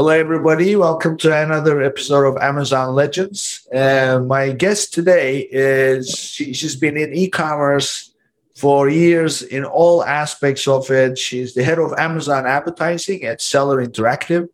[0.00, 0.76] Hello, everybody.
[0.76, 3.68] Welcome to another episode of Amazon Legends.
[3.70, 8.10] Uh, my guest today is she, she's been in e-commerce
[8.56, 11.18] for years in all aspects of it.
[11.18, 14.48] She's the head of Amazon advertising at Seller Interactive,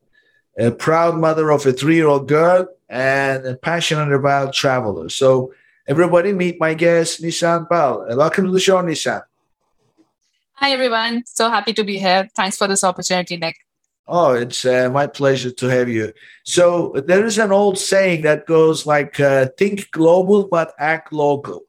[0.59, 5.15] a proud mother of a three-year-old girl, and a passionate about travelers.
[5.15, 5.55] So,
[5.87, 8.05] everybody, meet my guest, Nissan Pal.
[8.17, 9.23] Welcome to the show, Nissan.
[10.55, 11.23] Hi, everyone.
[11.25, 12.29] So happy to be here.
[12.35, 13.66] Thanks for this opportunity, Nick.
[14.09, 16.13] Oh, it's uh, my pleasure to have you.
[16.45, 21.63] So there is an old saying that goes like, uh, "Think global but act local,"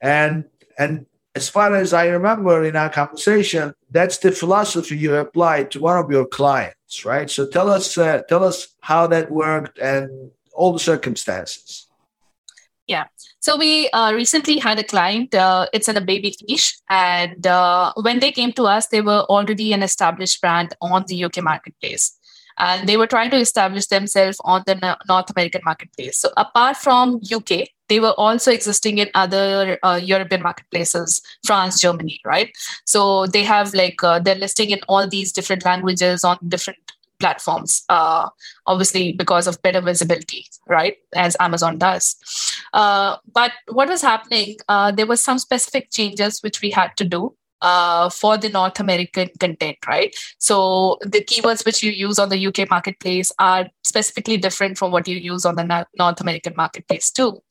[0.00, 0.44] and
[0.78, 5.80] and as far as I remember in our conversation, that's the philosophy you applied to
[5.80, 7.30] one of your clients, right?
[7.30, 11.87] So tell us, uh, tell us how that worked and all the circumstances.
[13.40, 15.34] So we uh, recently had a client.
[15.34, 19.22] Uh, it's in a baby niche, and uh, when they came to us, they were
[19.28, 22.18] already an established brand on the UK marketplace,
[22.58, 26.18] and they were trying to establish themselves on the North American marketplace.
[26.18, 32.20] So apart from UK, they were also existing in other uh, European marketplaces, France, Germany,
[32.24, 32.50] right?
[32.86, 36.78] So they have like uh, they're listing in all these different languages on different
[37.20, 38.28] platforms, uh,
[38.66, 40.96] obviously because of better visibility, right?
[41.14, 42.16] As Amazon does.
[42.72, 44.56] Uh, but what was happening?
[44.68, 48.80] Uh, there were some specific changes which we had to do uh, for the North
[48.80, 50.14] American content, right?
[50.38, 55.08] So the keywords which you use on the UK marketplace are specifically different from what
[55.08, 57.42] you use on the North American marketplace too.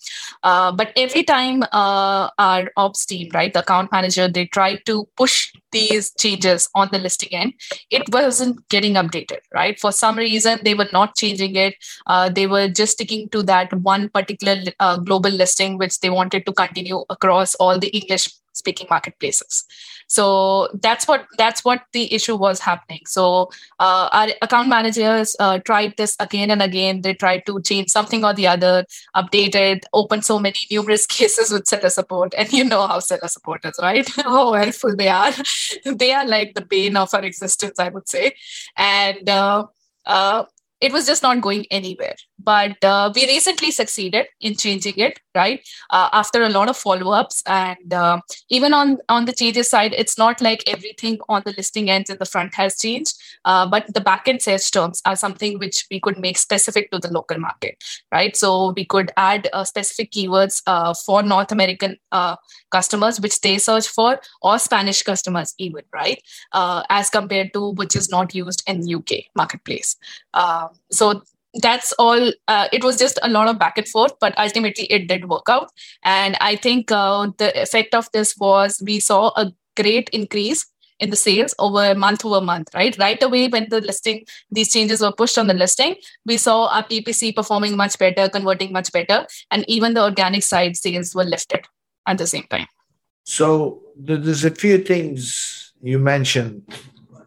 [0.43, 5.07] Uh, but every time uh, our ops team, right, the account manager, they try to
[5.15, 7.53] push these changes on the listing end,
[7.89, 9.79] it wasn't getting updated, right?
[9.79, 11.75] For some reason, they were not changing it.
[12.05, 16.45] Uh, they were just sticking to that one particular uh, global listing, which they wanted
[16.45, 19.65] to continue across all the English speaking marketplaces.
[20.07, 23.01] So that's what that's what the issue was happening.
[23.05, 27.01] So uh, our account managers uh, tried this again and again.
[27.01, 28.85] They tried to change something or the other
[29.15, 32.33] updated opened so many numerous cases with seller support.
[32.37, 34.07] And you know how seller support is right?
[34.15, 35.33] How helpful they are.
[35.85, 38.33] They are like the bane of our existence i would say.
[38.75, 39.65] And uh,
[40.05, 40.45] uh,
[40.79, 42.15] it was just not going anywhere.
[42.39, 45.67] But uh, we recently succeeded in changing it, right?
[45.89, 47.41] Uh, after a lot of follow ups.
[47.47, 51.89] And uh, even on, on the changes side, it's not like everything on the listing
[51.89, 53.15] ends in the front has changed.
[53.43, 57.11] Uh, but the backend search terms are something which we could make specific to the
[57.11, 58.35] local market, right?
[58.37, 61.97] So we could add uh, specific keywords uh, for North American
[62.71, 66.21] customers, which they search for, or Spanish customers, even, right?
[66.89, 69.95] as compared to which is not used in UK marketplace.
[70.91, 71.21] So
[71.61, 75.07] that's all uh, it was just a lot of back and forth but ultimately it
[75.07, 75.69] did work out.
[76.03, 80.65] And i think uh, the effect of this was we saw a great increase
[80.99, 82.97] in the sales over month over month right?
[82.97, 85.95] Right away when the listing these changes were pushed on the listing
[86.25, 90.75] we saw our ppc performing much better converting much better and even the organic side
[90.75, 91.67] sales were lifted
[92.07, 92.67] at the same time.
[93.23, 96.63] So there's a few things you mentioned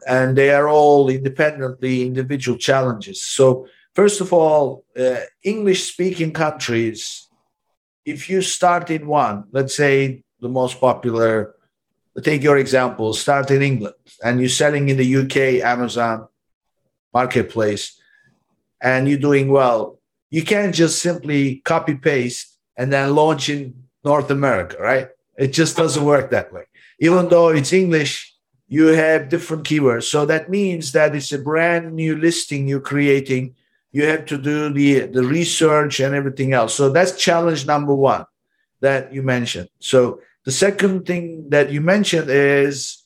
[0.06, 3.22] and they are all independently individual challenges.
[3.22, 3.66] So,
[4.00, 7.28] first of all, uh, English speaking countries,
[8.06, 11.54] if you start in one, let's say the most popular,
[12.22, 13.94] take your example, start in England
[14.24, 15.36] and you're selling in the UK
[15.74, 16.26] Amazon
[17.12, 18.00] marketplace
[18.80, 19.98] and you're doing well,
[20.30, 23.60] you can't just simply copy paste and then launch in
[24.02, 25.08] North America, right?
[25.36, 26.64] It just doesn't work that way.
[27.00, 28.34] Even though it's English,
[28.66, 30.04] you have different keywords.
[30.04, 33.56] So that means that it's a brand new listing you're creating.
[33.92, 36.74] You have to do the, the research and everything else.
[36.74, 38.24] So that's challenge number one
[38.80, 39.68] that you mentioned.
[39.78, 43.04] So the second thing that you mentioned is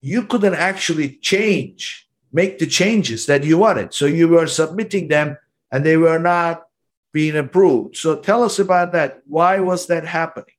[0.00, 3.94] you couldn't actually change, make the changes that you wanted.
[3.94, 5.38] So you were submitting them
[5.72, 6.64] and they were not
[7.12, 7.96] being approved.
[7.96, 9.22] So tell us about that.
[9.26, 10.54] Why was that happening?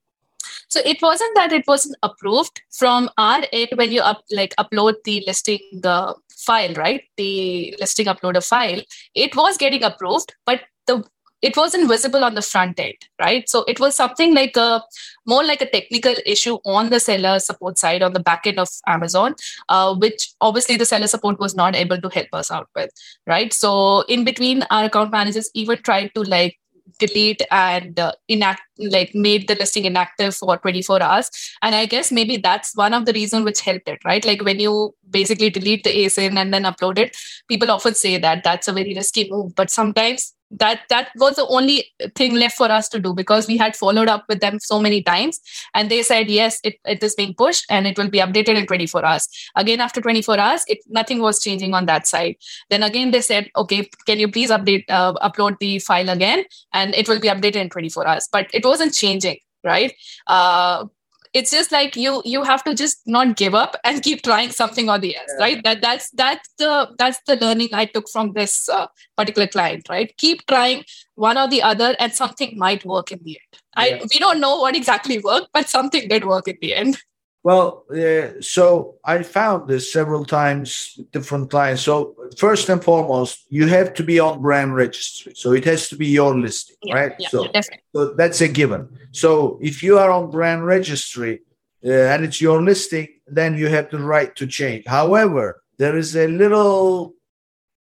[0.69, 4.95] So it wasn't that it wasn't approved from our end when you up like upload
[5.03, 7.01] the listing the file, right?
[7.17, 8.81] The listing uploader file.
[9.13, 11.03] It was getting approved, but the
[11.41, 13.47] it wasn't visible on the front end, right?
[13.47, 14.81] So it was something like a
[15.27, 18.67] more like a technical issue on the seller support side on the back end of
[18.87, 19.35] Amazon,
[19.69, 22.89] uh, which obviously the seller support was not able to help us out with,
[23.27, 23.53] right?
[23.53, 26.57] So in between, our account managers even tried to like
[26.99, 31.31] delete and uh, inact like made the listing inactive for 24 hours.
[31.61, 34.23] And i guess maybe that's one of the reason which helped it right?
[34.25, 37.17] Like when you basically delete the asin and then upload it
[37.47, 39.55] people often say that that's a very risky move.
[39.55, 43.57] But sometimes that that was the only thing left for us to do because we
[43.57, 45.39] had followed up with them so many times
[45.73, 48.65] and they said yes it, it is being pushed and it will be updated in
[48.65, 49.27] 24 hours.
[49.55, 52.35] Again after 24 hours it nothing was changing on that side.
[52.69, 56.93] Then again they said okay can you please update uh, upload the file again and
[56.95, 58.29] it will be updated in 24 hours.
[58.31, 59.93] But it wasn't changing right?
[60.27, 60.85] Uh,
[61.35, 64.89] it's just like you you have to just not give up and keep trying something
[64.89, 65.43] or the else yeah.
[65.45, 68.87] right that that's that's the that's the learning i took from this uh,
[69.17, 70.83] particular client right keep trying
[71.15, 73.97] one or the other and something might work in the end yeah.
[73.97, 76.97] i we don't know what exactly worked but something did work in the end
[77.45, 81.83] well, uh, so I found this several times different clients.
[81.83, 85.33] So first and foremost, you have to be on brand registry.
[85.35, 87.13] So it has to be your listing, yeah, right?
[87.19, 87.47] Yeah, so,
[87.93, 88.89] so, that's a given.
[89.11, 91.41] So if you are on brand registry
[91.85, 94.87] uh, and it's your listing, then you have the right to change.
[94.87, 97.13] However, there is a little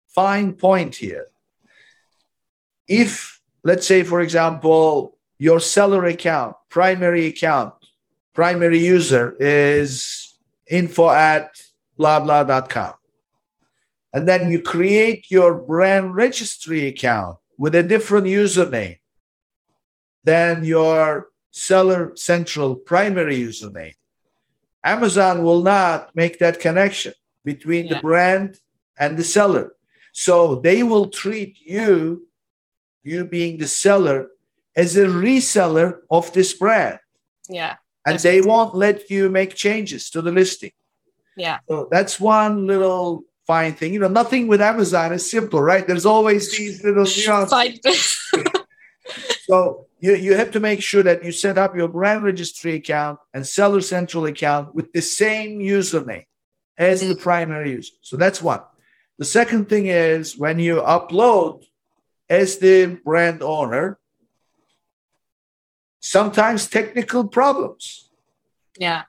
[0.09, 1.27] fine point here.
[2.89, 7.75] If, let's say, for example, your seller account, primary account,
[8.35, 10.35] primary user is
[10.67, 11.61] info at
[11.97, 12.95] blah blah.com.
[14.13, 18.99] And then you create your brand registry account with a different username
[20.25, 23.95] than your seller central primary username.
[24.83, 27.15] Amazon will not make that connection
[27.45, 27.95] between yeah.
[27.95, 28.59] the brand
[28.99, 29.73] and the seller.
[30.13, 32.29] So they will treat you,
[33.03, 34.29] you being the seller,
[34.77, 36.99] as a reseller of this brand.
[37.49, 40.73] Yeah and they won't let you make changes to the listing.
[41.37, 41.59] Yeah.
[41.69, 43.93] So that's one little fine thing.
[43.93, 45.87] You know, nothing with Amazon is simple, right?
[45.87, 48.31] There's always these little nuances.
[49.47, 53.19] so you, you have to make sure that you set up your brand registry account
[53.33, 56.27] and seller central account with the same username
[56.79, 57.93] as the primary user.
[58.01, 58.61] So that's one.
[59.19, 61.65] The second thing is when you upload
[62.29, 63.99] as the brand owner,
[66.05, 68.11] sometimes technical problems.
[68.79, 69.05] Yeah.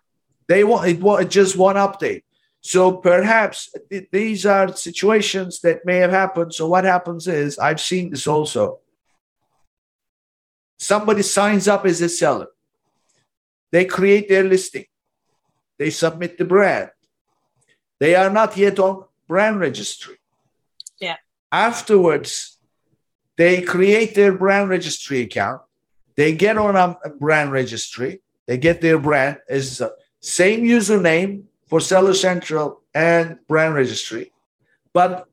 [0.48, 2.24] They want it was just one update.
[2.62, 6.54] So perhaps th- these are situations that may have happened.
[6.54, 8.80] So what happens is I've seen this also.
[10.80, 12.48] Somebody signs up as a seller.
[13.72, 14.86] They create their listing.
[15.78, 16.92] They submit the brand.
[18.00, 20.16] They are not yet on brand registry.
[21.00, 21.18] Yeah.
[21.52, 22.58] Afterwards,
[23.38, 25.65] they create their brand registry account
[26.16, 28.22] they get on a brand registry.
[28.48, 29.82] They get their brand is
[30.22, 34.32] same username for Seller Central and brand registry,
[34.94, 35.28] but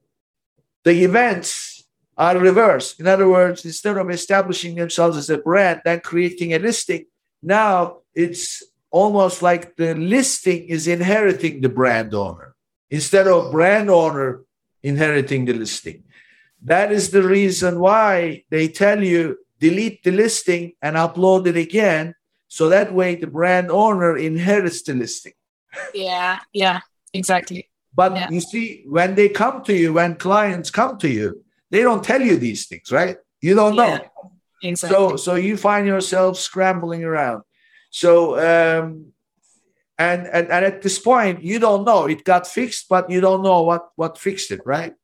[0.84, 1.84] the events
[2.16, 3.00] are reversed.
[3.00, 7.06] In other words, instead of establishing themselves as a brand, then creating a listing,
[7.42, 12.54] now it's almost like the listing is inheriting the brand owner
[12.90, 14.42] instead of brand owner
[14.82, 16.04] inheriting the listing.
[16.62, 22.14] That is the reason why they tell you delete the listing and upload it again.
[22.48, 25.36] So that way the brand owner inherits the listing.
[25.94, 26.80] Yeah, yeah,
[27.14, 27.70] exactly.
[27.94, 28.28] But yeah.
[28.30, 32.20] you see, when they come to you, when clients come to you, they don't tell
[32.20, 33.16] you these things, right?
[33.40, 33.94] You don't know.
[33.94, 34.96] Yeah, exactly.
[34.96, 37.42] So so you find yourself scrambling around.
[37.90, 38.12] So
[38.50, 39.12] um
[39.98, 43.42] and, and and at this point you don't know it got fixed, but you don't
[43.42, 44.94] know what what fixed it, right?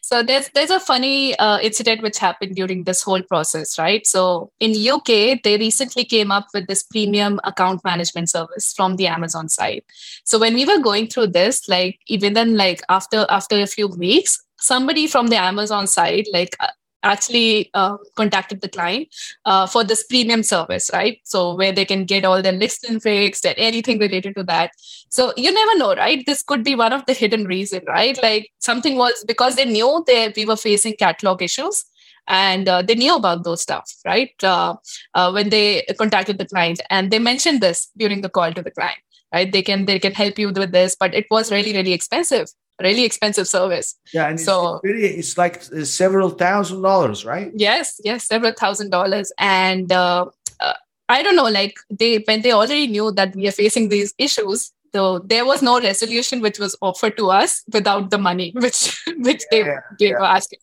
[0.00, 4.06] So there's there's a funny uh, incident which happened during this whole process, right?
[4.06, 9.06] So in UK, they recently came up with this premium account management service from the
[9.06, 9.82] Amazon side.
[10.24, 13.88] So when we were going through this, like even then, like after after a few
[13.88, 16.68] weeks, somebody from the Amazon side, like uh,
[17.06, 19.08] actually uh, contacted the client
[19.44, 21.18] uh, for this premium service, right?
[21.24, 24.70] So where they can get all their listing fixed and anything related to that.
[25.10, 26.24] So you never know, right?
[26.26, 28.20] This could be one of the hidden reason, right?
[28.22, 31.84] Like something was because they knew that we were facing catalog issues
[32.28, 34.74] and uh, they knew about those stuff right uh,
[35.14, 38.70] uh, when they contacted the client and they mentioned this during the call to the
[38.70, 38.98] client
[39.32, 42.48] right they can they can help you with this but it was really really expensive
[42.80, 43.98] really expensive service.
[44.12, 47.52] Yeah, and so it's, really, it's like uh, several thousand dollars, right?
[47.54, 50.26] Yes, yes, several thousand dollars, and uh,
[50.60, 50.74] uh,
[51.08, 54.72] I don't know, like they when they already knew that we are facing these issues.
[54.94, 59.42] So there was no resolution which was offered to us without the money which which
[59.50, 60.12] they, yeah, they yeah.
[60.12, 60.60] were asking.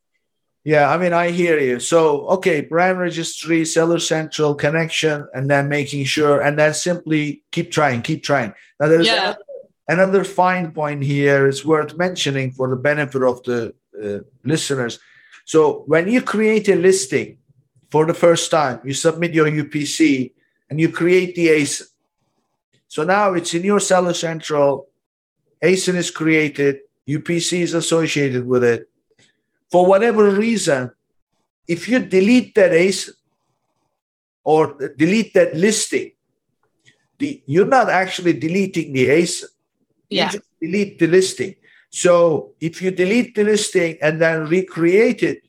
[0.65, 1.81] Yeah, I mean, I hear you.
[1.81, 7.69] So, okay, brand registry, seller central connection, and then making sure, and then simply keep
[7.69, 8.53] trying, keep trying.
[8.79, 9.35] Now, there's yeah.
[9.35, 9.43] Another
[10.23, 14.99] fine point here is worth mentioning for the benefit of the uh, listeners.
[15.45, 17.37] So when you create a listing,
[17.93, 18.81] for the first time.
[18.83, 20.33] You submit your UPC
[20.67, 21.85] and you create the ASIN.
[22.87, 24.87] So now it's in your Seller Central.
[25.61, 28.89] ASIN is created, UPC is associated with it.
[29.69, 30.89] For whatever reason,
[31.67, 33.13] if you delete that ASIN
[34.43, 36.13] or delete that listing,
[37.19, 39.49] the, you're not actually deleting the ASIN.
[40.13, 40.25] Yeah.
[40.25, 41.55] You just delete the listing.
[41.89, 45.43] So if you delete the listing and then recreate it,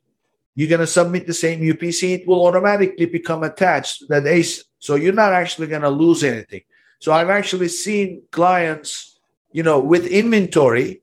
[0.54, 2.20] you're going to submit the same UPC.
[2.20, 4.64] It will automatically become attached to that ASIN.
[4.78, 6.62] So you're not actually going to lose anything.
[6.98, 9.18] So I've actually seen clients,
[9.52, 11.02] you know, with inventory,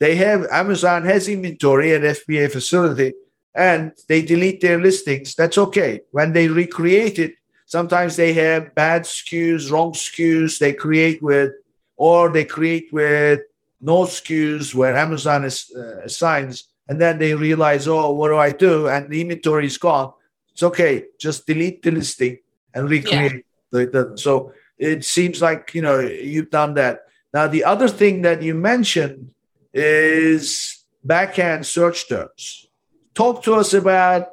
[0.00, 3.14] they have Amazon has inventory at FBA facility
[3.54, 5.34] and they delete their listings.
[5.34, 6.00] That's okay.
[6.10, 7.34] When they recreate it,
[7.66, 11.52] sometimes they have bad SKUs, wrong SKUs they create with,
[12.00, 13.40] or they create with
[13.78, 18.52] no SKUs where Amazon is, uh, assigns, and then they realize, oh, what do I
[18.52, 18.88] do?
[18.88, 20.14] And the inventory is gone.
[20.50, 21.04] It's okay.
[21.18, 22.38] Just delete the listing
[22.72, 23.40] and recreate yeah.
[23.70, 24.16] the, the.
[24.16, 27.02] So it seems like you know you've done that.
[27.34, 29.34] Now the other thing that you mentioned
[29.74, 32.66] is backend search terms.
[33.12, 34.28] Talk to us about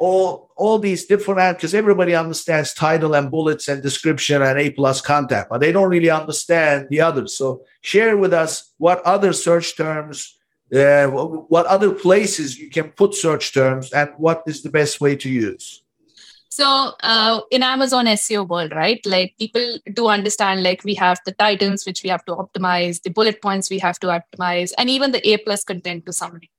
[0.00, 5.00] all all these different because everybody understands title and bullets and description and A plus
[5.00, 7.36] content, but they don't really understand the others.
[7.36, 10.38] So share with us what other search terms,
[10.74, 15.16] uh, what other places you can put search terms, and what is the best way
[15.16, 15.82] to use.
[16.48, 19.00] So uh, in Amazon SEO world, right?
[19.06, 23.10] Like people do understand, like we have the titles which we have to optimize, the
[23.10, 26.50] bullet points we have to optimize, and even the A plus content to summary.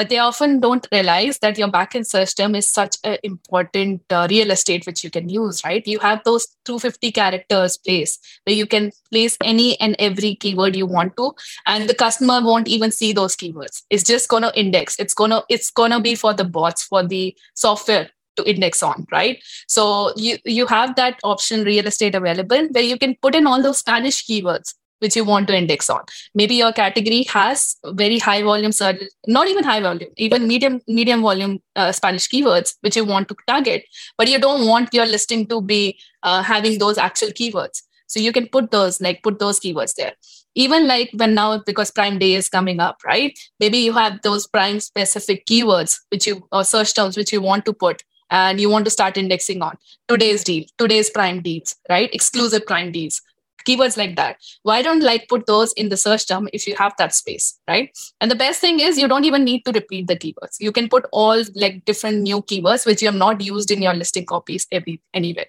[0.00, 4.26] But they often don't realize that your backend search term is such an important uh,
[4.30, 5.86] real estate which you can use, right?
[5.86, 10.86] You have those 250 characters place where you can place any and every keyword you
[10.86, 11.34] want to,
[11.66, 13.82] and the customer won't even see those keywords.
[13.90, 14.98] It's just gonna index.
[14.98, 19.38] It's gonna it's gonna be for the bots for the software to index on, right?
[19.68, 23.62] So you you have that option real estate available where you can put in all
[23.62, 26.02] those Spanish keywords which you want to index on.
[26.34, 31.22] Maybe your category has very high volume, search not even high volume, even medium medium
[31.22, 33.84] volume uh, Spanish keywords which you want to target,
[34.16, 37.82] but you don't want your listing to be uh, having those actual keywords.
[38.06, 40.12] So you can put those like put those keywords there.
[40.56, 43.38] Even like when now because Prime Day is coming up, right?
[43.60, 47.64] Maybe you have those Prime specific keywords which you or search terms which you want
[47.66, 49.76] to put and you want to start indexing on
[50.08, 52.12] today's deal, today's prime deals, right?
[52.14, 53.20] Exclusive prime deals,
[53.66, 54.36] keywords like that.
[54.62, 57.96] Why don't like put those in the search term if you have that space, right?
[58.20, 60.56] And the best thing is you don't even need to repeat the keywords.
[60.58, 63.94] You can put all like different new keywords which you have not used in your
[63.94, 65.46] listing copies every anywhere.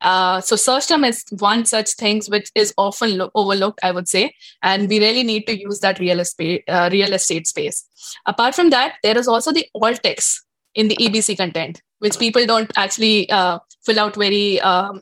[0.00, 4.06] Uh, so search term is one such things which is often lo- overlooked, I would
[4.06, 7.86] say, and we really need to use that real estate uh, real estate space.
[8.26, 10.44] Apart from that, there is also the alt text
[10.74, 15.00] in the EBC content, which people don't actually uh, fill out very, um,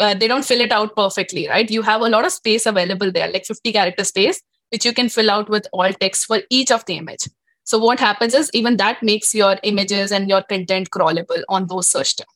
[0.00, 1.70] uh, they don't fill it out perfectly, right?
[1.70, 5.08] You have a lot of space available there, like 50 character space, which you can
[5.08, 7.28] fill out with alt text for each of the image.
[7.64, 11.88] So what happens is even that makes your images and your content crawlable on those
[11.88, 12.28] search terms.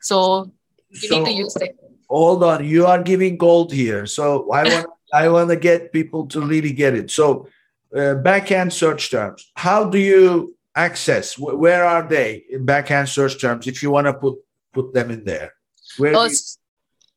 [0.00, 0.50] So
[0.90, 1.76] you so, need to use it.
[2.10, 4.04] Hold on, you are giving gold here.
[4.06, 7.10] So I want I want to get people to really get it.
[7.10, 7.48] So
[7.94, 9.50] uh, backend search terms.
[9.54, 14.14] How do you access where are they in backend search terms if you want to
[14.14, 14.38] put
[14.72, 15.52] put them in there
[15.98, 16.36] where oh, you-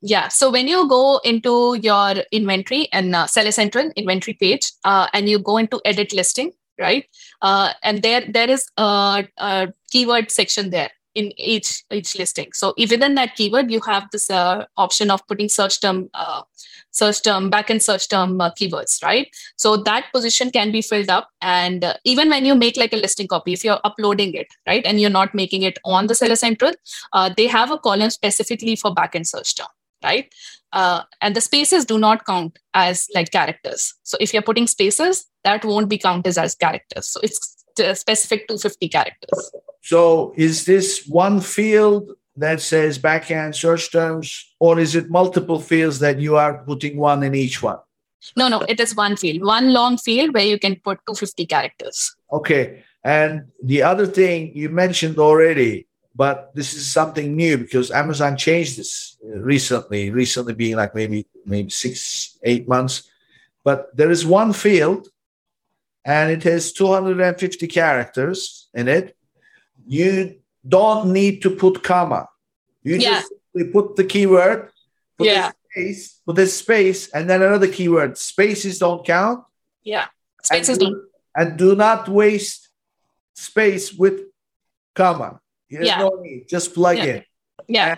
[0.05, 5.07] yeah so when you go into your inventory and uh, seller central inventory page uh,
[5.13, 7.05] and you go into edit listing right
[7.41, 12.49] uh, and there there is a, a keyword section there in each each listing.
[12.53, 16.41] So within that keyword, you have this uh, option of putting search term, uh,
[16.91, 19.27] search term, backend search term uh, keywords, right?
[19.55, 22.97] So that position can be filled up, and uh, even when you make like a
[22.97, 26.35] listing copy, if you're uploading it, right, and you're not making it on the Seller
[26.35, 26.73] Central,
[27.13, 29.67] uh, they have a column specifically for backend search term,
[30.03, 30.33] right?
[30.71, 33.93] Uh, and the spaces do not count as like characters.
[34.03, 37.07] So if you're putting spaces, that won't be counted as characters.
[37.07, 37.65] So it's
[37.99, 39.51] specific to 50 characters.
[39.81, 45.99] So is this one field that says backend search terms, or is it multiple fields
[45.99, 47.77] that you are putting one in each one?
[48.35, 52.15] No, no, it is one field, one long field where you can put 250 characters.
[52.31, 52.83] Okay.
[53.03, 58.77] And the other thing you mentioned already, but this is something new because Amazon changed
[58.77, 63.03] this uh, recently, recently being like maybe maybe six, eight months.
[63.65, 65.09] But there is one field
[66.05, 69.17] and it has 250 characters in it.
[69.85, 70.35] You
[70.67, 72.29] don't need to put comma.
[72.81, 73.21] You yeah.
[73.21, 73.33] just
[73.73, 74.69] put the keyword,
[75.17, 75.51] put yeah.
[75.71, 78.17] space, put the space, and then another keyword.
[78.17, 79.43] Spaces don't count.
[79.83, 80.05] Yeah,
[80.43, 81.05] spaces and, don't.
[81.35, 82.69] And do not waste
[83.33, 84.21] space with
[84.93, 85.41] comma.
[85.75, 85.99] There's Yeah.
[85.99, 86.47] no need.
[86.47, 87.05] Just plug Yeah.
[87.05, 87.23] in.
[87.67, 87.95] Yeah.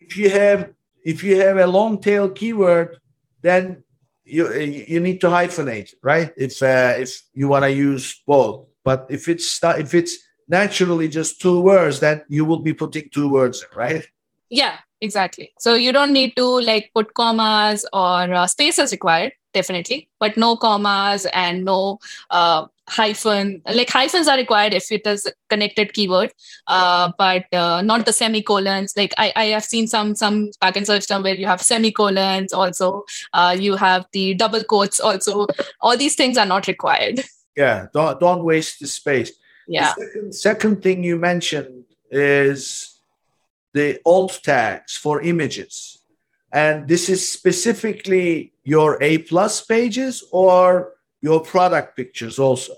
[0.00, 0.70] If you have
[1.04, 2.98] if you have a long tail keyword,
[3.42, 3.82] then
[4.24, 4.52] you
[4.92, 6.30] you need to hyphenate, right?
[6.36, 8.66] If uh, if you want to use both.
[8.84, 13.28] But if it's if it's naturally just two words, then you will be putting two
[13.28, 14.04] words, right?
[14.50, 15.52] Yeah, exactly.
[15.58, 20.56] So you don't need to like put commas or uh, spaces required, definitely, but no
[20.56, 21.98] commas and no
[22.30, 23.62] uh, hyphen.
[23.66, 26.32] Like hyphens are required if it is connected keyword,
[26.66, 28.94] uh, but uh, not the semicolons.
[28.96, 32.52] Like I, I have seen some some backend system where you have semicolons.
[32.52, 35.00] Also, uh, you have the double quotes.
[35.00, 35.46] Also,
[35.80, 37.20] all these things are not required.
[37.56, 37.86] Yeah.
[37.92, 39.32] Don't don't waste the space.
[39.66, 39.94] Yeah.
[39.96, 43.00] The second, second thing you mentioned is
[43.72, 45.98] the alt tags for images.
[46.52, 52.74] And this is specifically your A plus pages or your product pictures also.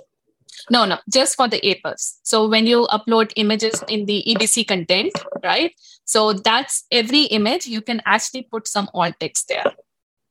[0.71, 2.21] No, no, just for the A plus.
[2.23, 5.73] So when you upload images in the EBC content, right?
[6.05, 9.65] So that's every image, you can actually put some alt text there.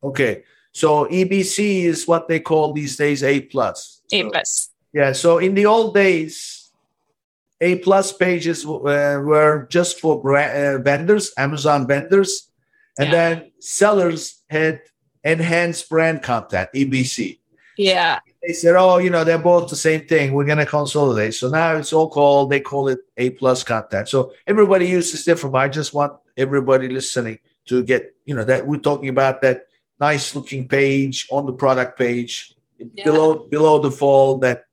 [0.03, 0.44] Okay.
[0.74, 4.01] So EBC is what they call these days A plus.
[4.13, 4.70] A plus.
[4.94, 5.12] Yeah.
[5.12, 6.72] So in the old days,
[7.60, 8.70] A plus pages uh,
[9.22, 12.50] were just for uh, vendors, Amazon vendors,
[12.98, 13.12] and Yeah.
[13.12, 14.82] then sellers had
[15.24, 17.40] enhanced brand content, EBC.
[17.81, 18.19] Yeah.
[18.45, 20.33] They said, "Oh, you know, they're both the same thing.
[20.33, 22.50] We're going to consolidate." So now it's all called.
[22.51, 24.07] They call it A plus content.
[24.09, 25.55] So everybody uses different.
[25.55, 29.67] I just want everybody listening to get, you know, that we're talking about that
[30.00, 33.05] nice looking page on the product page Yeah.
[33.05, 34.65] below below the fold that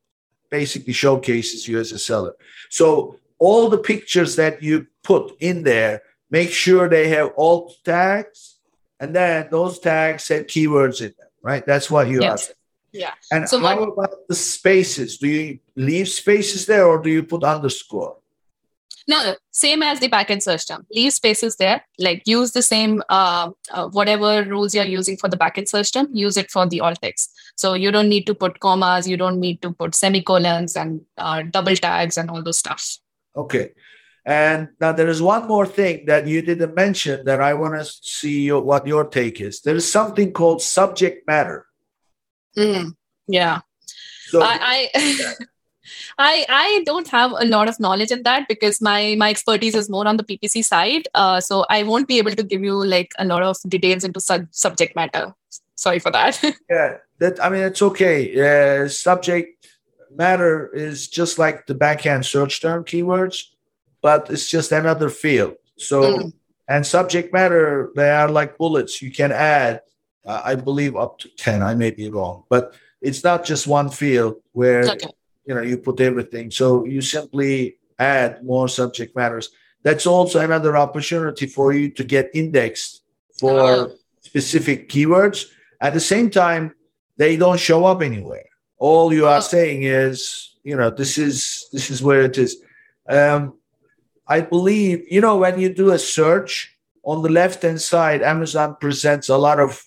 [0.51, 2.35] basically showcases you as a seller.
[2.71, 8.57] So all the pictures that you put in there, make sure they have alt tags,
[9.01, 11.29] and then those tags have keywords in them.
[11.43, 11.65] Right?
[11.65, 12.51] That's what you Yes.
[12.51, 12.55] are.
[12.93, 13.13] Yeah.
[13.31, 15.19] And So how what- about the spaces?
[15.19, 18.17] Do you leave spaces there or do you put underscore?
[19.07, 20.87] No, same as the backend system.
[20.95, 21.83] Leave spaces there.
[21.99, 26.09] Like use the same uh, uh, whatever rules you're using for the backend system.
[26.13, 27.35] Use it for the alt text.
[27.57, 29.09] So you don't need to put commas.
[29.09, 32.99] You don't need to put semicolons and uh, double tags and all those stuff.
[33.35, 33.71] Okay.
[34.27, 37.85] And now there is one more thing that you didn't mention that I want to
[37.87, 39.63] see your, what your take is.
[39.63, 41.65] There is something called subject matter.
[42.57, 42.95] Mm,
[43.27, 43.61] yeah.
[44.29, 45.35] So I I,
[46.19, 49.89] I I don't have a lot of knowledge in that because my my expertise is
[49.89, 51.09] more on the PPC side.
[51.15, 54.21] Uh, so I won't be able to give you like a lot of details into
[54.21, 55.35] sub- subject matter.
[55.77, 56.43] Sorry for that.
[56.71, 58.19] yeah, that I mean it's okay.
[58.37, 59.67] Uh, subject
[60.15, 63.45] matter is just like the backend search term keywords,
[64.03, 65.55] but it's just another field.
[65.77, 66.33] So Mm.
[66.69, 69.01] and subject matter they are like bullets.
[69.01, 69.81] You can add,
[70.29, 71.63] uh, I believe, up to ten.
[71.63, 75.09] I may be wrong, but it's not just one field where okay.
[75.47, 76.51] you know you put everything.
[76.51, 79.47] So you simply add more subject matters.
[79.83, 83.03] That's also another opportunity for you to get indexed
[83.41, 83.93] for Oh.
[84.21, 85.47] specific keywords.
[85.81, 86.75] At the same time,
[87.17, 88.49] they don't show up anywhere.
[88.79, 89.51] All you are Oh.
[89.57, 90.19] saying is,
[90.63, 92.53] you know, this is this is where it is.
[93.09, 93.55] Um,
[94.27, 98.77] I believe, you know, when you do a search on the left hand side, Amazon
[98.79, 99.83] presents a lot of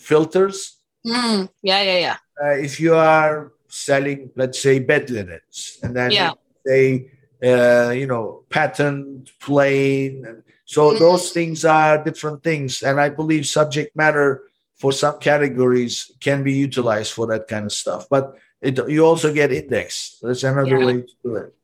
[0.00, 0.80] filters.
[1.06, 2.16] Mm, yeah, yeah, yeah.
[2.42, 6.32] Uh, if you are selling, let's say, bed linens, and then Yeah.
[6.64, 7.10] they,
[7.44, 10.98] uh, you know, patent, plain, and so Mhm.
[10.98, 12.82] those things are different things.
[12.82, 14.42] And I believe subject matter
[14.76, 18.08] for some categories can be utilized for that kind of stuff.
[18.08, 20.20] But it, you also get indexed.
[20.22, 20.86] That's another Yeah.
[20.86, 21.54] way to do it.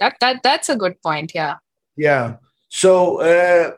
[0.00, 1.32] That that that's a good point.
[1.34, 1.56] Yeah.
[1.96, 2.36] Yeah.
[2.68, 3.72] So uh,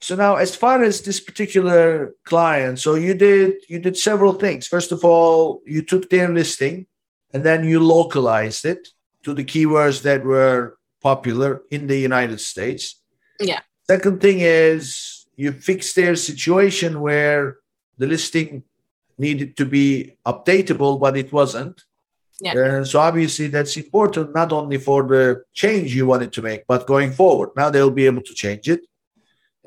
[0.00, 4.66] so now as far as this particular client, so you did you did several things.
[4.66, 6.86] First of all, you took their listing
[7.32, 8.88] and then you localized it
[9.24, 13.00] to the keywords that were popular in the United States.
[13.38, 13.60] Yeah.
[13.86, 17.58] Second thing is you fixed their situation where
[17.98, 18.64] the listing
[19.18, 21.84] needed to be updatable, but it wasn't.
[22.40, 22.56] Yeah.
[22.56, 26.86] And so obviously that's important not only for the change you wanted to make, but
[26.86, 27.50] going forward.
[27.54, 28.80] Now they'll be able to change it.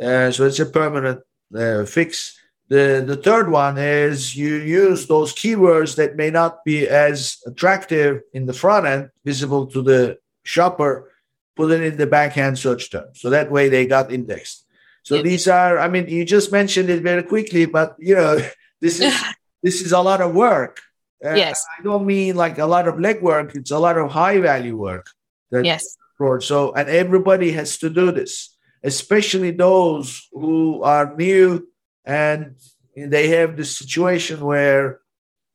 [0.02, 1.22] Uh, so it's a permanent
[1.56, 2.38] uh, fix.
[2.70, 8.22] The, the third one is you use those keywords that may not be as attractive
[8.34, 11.12] in the front end, visible to the shopper,
[11.56, 13.10] put it in the backend search term.
[13.14, 14.66] So that way they got indexed.
[15.04, 15.22] So Yeah.
[15.22, 18.40] these are, I mean, you just mentioned it very quickly, but you know,
[18.82, 19.14] this is
[19.64, 20.80] this is a lot of work.
[21.24, 21.64] Uh, Yes.
[21.78, 23.56] I don't mean like a lot of legwork.
[23.56, 25.08] It's a lot of high value work.
[25.52, 25.98] That yes.
[26.18, 28.53] for so and everybody has to do this,
[28.84, 31.68] especially those who are new
[32.06, 32.56] and
[32.96, 35.00] they have this situation where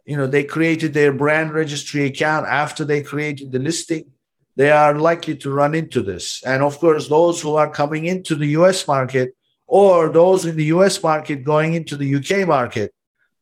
[0.05, 4.05] you know they created their brand registry account after they created the listing.
[4.57, 6.43] they are likely to run into this.
[6.45, 9.29] And of course, those who are coming into the US market
[9.69, 12.93] or those in the US market going into the UK market,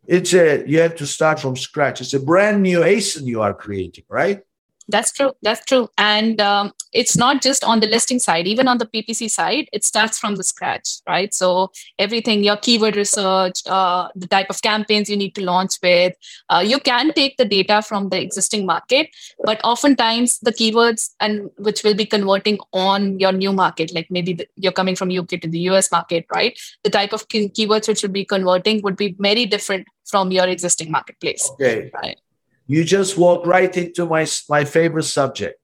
[0.07, 2.01] it's a you have to start from scratch.
[2.01, 4.40] It's a brand new ASIN you are creating, right?
[4.88, 5.33] That's true.
[5.42, 5.88] That's true.
[5.99, 9.85] And um, it's not just on the listing side, even on the PPC side, it
[9.85, 11.35] starts from the scratch, right?
[11.35, 16.14] So everything, your keyword research, uh, the type of campaigns you need to launch with,
[16.49, 19.09] uh, you can take the data from the existing market,
[19.42, 24.35] but oftentimes the keywords and which will be converting on your new market, like maybe
[24.35, 26.59] the, you're coming from UK to the US market, right?
[26.85, 30.46] The type of key- keywords which will be converting would be very different from your
[30.46, 31.51] existing marketplace.
[31.55, 31.90] Okay.
[31.92, 32.18] Right.
[32.66, 35.61] You just walk right into my my favorite subject,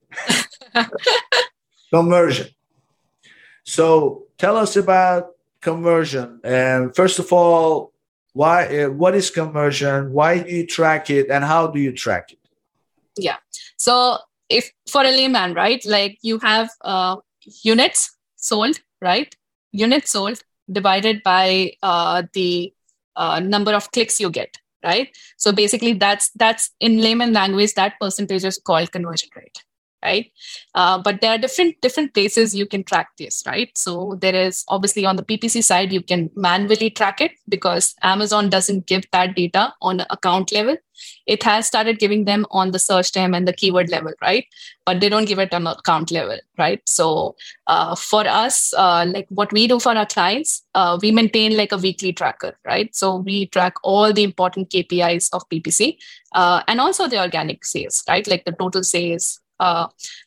[1.90, 2.48] conversion.
[3.64, 6.40] So tell us about conversion.
[6.44, 7.92] And first of all,
[8.34, 8.66] why?
[8.66, 10.12] Uh, what is conversion?
[10.12, 12.38] Why do you track it, and how do you track it?
[13.16, 13.36] Yeah.
[13.76, 17.16] So if for a layman, right, like you have uh,
[17.62, 19.34] units sold, right?
[19.72, 22.72] Units sold divided by uh, the
[23.16, 25.16] uh, number of clicks you get right?
[25.36, 29.62] So basically that's that's in layman language that percentage is called conversion rate
[30.02, 30.30] right?
[30.74, 33.70] Uh, but there are different different places you can track this right?
[33.76, 38.48] So there is obviously on the ppc side you can manually track it because amazon
[38.48, 40.76] doesn't give that data on account level.
[41.26, 44.46] It has started giving them on the search term and the keyword level right?
[44.86, 46.80] But they don't give it on account level right?
[46.88, 47.36] So
[47.66, 51.72] uh, for us uh, like what we do for our clients uh, we maintain like
[51.72, 52.94] a weekly tracker right?
[52.94, 55.96] So we track all the important kpis of ppc
[56.34, 58.26] uh, and also the organic sales right?
[58.26, 59.40] Like the total sales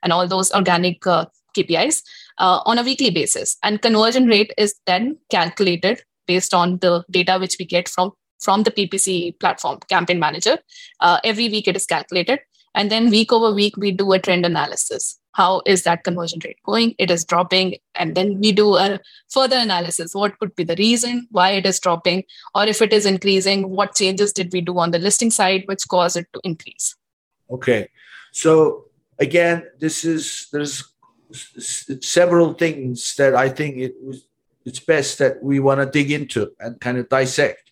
[0.03, 2.01] and all those organic uh, KPIs
[2.37, 3.57] uh, on a weekly basis.
[3.63, 8.63] And conversion rate is then calculated based on the data which we get from from
[8.63, 10.57] the PPC platform, Campaign Manager.
[10.99, 12.39] Uh, every week it is calculated.
[12.75, 15.17] And then week over week, we do a trend analysis.
[15.31, 16.93] How is that conversion rate going?
[16.99, 17.75] It is dropping.
[17.95, 20.13] And then we do a further analysis.
[20.13, 22.23] What could be the reason why it is dropping?
[22.53, 25.87] Or if it is increasing, what changes did we do on the listing side which
[25.87, 26.95] caused it to increase?
[27.49, 27.89] Okay.
[28.33, 28.85] So
[29.19, 30.83] again, this is there's
[32.01, 34.27] several things that I think it was
[34.65, 37.71] it's best that we want to dig into and kind of dissect.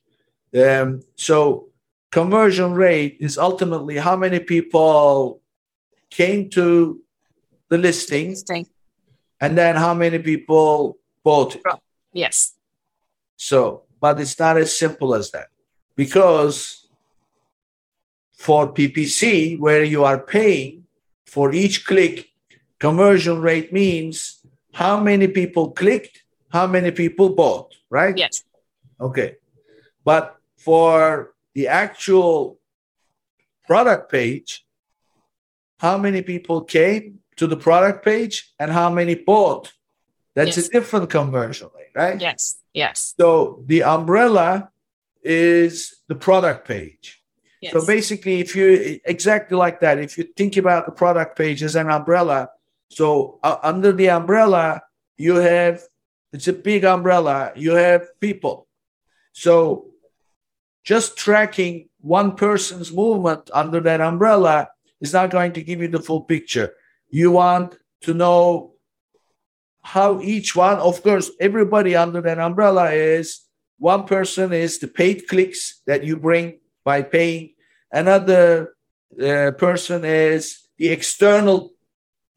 [0.55, 1.69] Um, so
[2.11, 5.41] conversion rate is ultimately how many people
[6.11, 7.01] came to
[7.69, 8.67] the listing, Listing.
[9.41, 11.63] and then how many people bought it.
[12.11, 12.53] Yes.
[13.35, 15.47] So, but it's not as simple as that
[15.95, 16.87] because
[18.33, 20.82] for PPC, where you are paying
[21.33, 22.29] for each click,
[22.79, 24.39] conversion rate means
[24.73, 28.15] how many people clicked, how many people bought, right?
[28.15, 28.43] Yes.
[29.01, 29.37] Okay.
[30.05, 32.59] But for the actual
[33.65, 34.63] product page,
[35.79, 39.73] how many people came to the product page and how many bought?
[40.35, 40.67] That's Yes.
[40.67, 42.21] a different conversion rate, right?
[42.21, 42.61] Yes.
[42.73, 43.15] Yes.
[43.19, 44.69] So the umbrella
[45.23, 47.22] is the product page.
[47.63, 47.71] Yes.
[47.71, 51.77] So basically, if you exactly like that, if you think about the product page as
[51.77, 52.49] an umbrella,
[52.89, 54.81] so uh, under the umbrella,
[55.17, 55.81] you have
[56.33, 58.67] it's a big umbrella, you have people.
[59.31, 59.91] So
[60.83, 64.67] just tracking one person's movement under that umbrella
[64.99, 66.73] is not going to give you the full picture.
[67.09, 68.73] You want to know
[69.83, 73.41] how each one, of course, everybody under that umbrella is
[73.77, 77.53] one person is the paid clicks that you bring by paying.
[77.91, 78.75] Another
[79.21, 81.71] uh, person is the external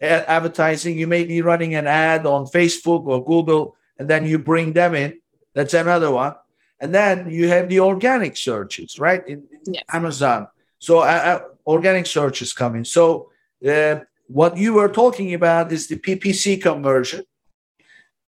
[0.00, 0.98] advertising.
[0.98, 4.94] You may be running an ad on facebook or google and then you bring them
[4.94, 5.20] in.
[5.54, 6.35] That's another one.
[6.78, 9.26] And then you have the organic searches right?
[9.26, 9.85] In, in Yes.
[9.92, 10.48] amazon.
[10.78, 13.30] So uh, uh, organic searches coming so
[13.66, 17.24] uh, what you were talking about is the ppc conversion.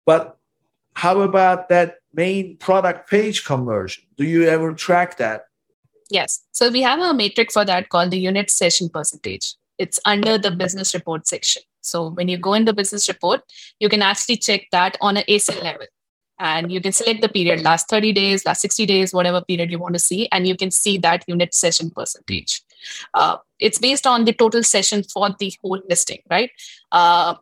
[0.06, 0.38] But
[0.96, 4.04] how about that main product page conversion?
[4.18, 5.46] Do you ever track that
[6.10, 6.42] Yes.
[6.52, 9.56] So we have a metric for that called the unit session percentage.
[9.78, 11.64] It's under the business report section.
[11.82, 13.42] So when you go in the business report,
[13.80, 15.88] you can actually check that on an ASIN level.
[16.40, 19.80] And you can select the period, last 30 days, last 60 days, whatever period you
[19.80, 22.62] want to see, and you can see that unit session percentage.
[23.14, 26.50] Uh, it's based on the total session for the whole listing, right?
[26.92, 27.36] Uh,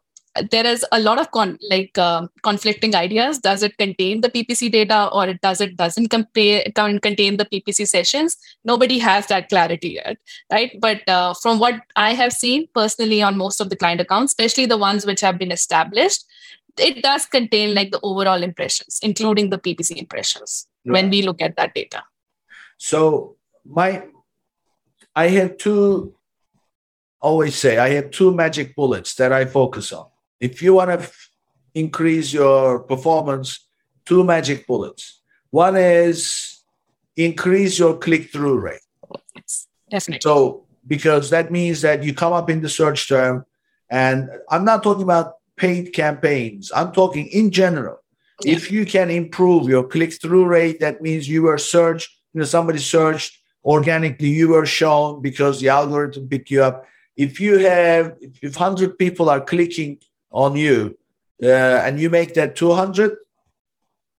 [0.49, 3.39] there is a lot of con- like um conflicting ideas.
[3.39, 7.45] Does it contain the PPC data, or it does it doesn't compare, con- contain the
[7.45, 8.37] PPC sessions?
[8.63, 10.17] Nobody has that clarity yet,
[10.51, 10.71] right?
[10.79, 14.65] But uh, from what I have seen personally on most of the client accounts, especially
[14.67, 16.23] the ones which have been established,
[16.77, 20.67] it does contain like the overall impressions, including the PPC impressions.
[20.83, 22.03] When we look at that data,
[22.77, 24.03] So my
[25.15, 26.15] I have two
[27.19, 30.07] always say I have two magic bullets that I focus on.
[30.41, 31.29] If you want to f-
[31.73, 33.67] increase your performance,
[34.05, 35.21] two magic bullets.
[35.51, 36.63] One is
[37.15, 38.81] increase your click through rate.
[39.35, 40.21] Yes, definitely.
[40.21, 43.45] So, because that means that you come up in the search term,
[43.89, 47.99] and I'm not talking about paid campaigns, I'm talking in general.
[48.43, 48.55] Yeah.
[48.55, 52.45] If you can improve your click through rate, that means you were searched, you know,
[52.45, 56.85] somebody searched organically, you were shown because the algorithm picked you up.
[57.15, 59.99] If you have, if 100 people are clicking
[60.31, 60.97] on you
[61.43, 61.47] uh,
[61.85, 63.17] and you make that 200,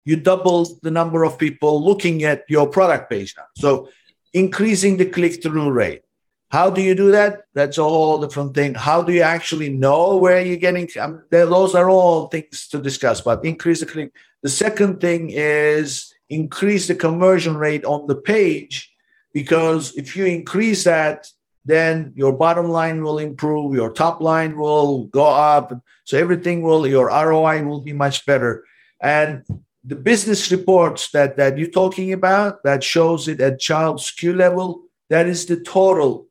[0.05, 3.45] you double the number of people looking at your product page now.
[3.57, 3.89] So
[4.33, 6.03] increasing the click through rate.
[6.51, 7.45] How do you do that?
[7.55, 8.75] That's a whole different thing.
[8.75, 10.89] How do you actually know where you're getting?
[11.01, 14.13] Um, those are all things to discuss, but increase the click.
[14.43, 18.93] The second thing is increase the conversion rate on the page
[19.33, 21.29] because if you increase that,
[21.65, 25.73] then your bottom line will improve, your top line will go up.
[26.05, 28.65] So everything will, your ROI will be much better.
[29.01, 29.45] And
[29.85, 34.83] the business reports that, that you're talking about that shows it at child SKU level,
[35.11, 36.27] that is the total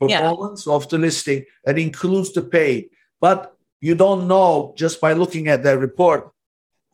[0.00, 0.20] Yeah.
[0.20, 2.88] performance of the listing that includes the pay.
[3.20, 6.30] But you don't know just by looking at that report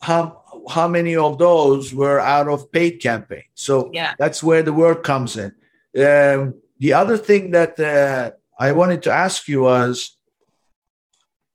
[0.01, 3.45] how how many of those were out of paid campaign.
[3.55, 4.15] So Yeah.
[4.19, 5.53] that's where the work comes in.
[5.99, 10.17] Um, the other thing that uh, I wanted to ask you was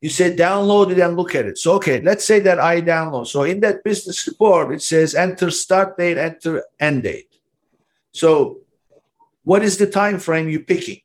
[0.02, 1.58] you said download it and look at it.
[1.58, 3.28] So, okay, let's say that I download.
[3.28, 7.36] So, in that business report, it says enter start date, enter end date.
[8.14, 8.60] So,
[9.44, 11.02] what is the time frame you're picking?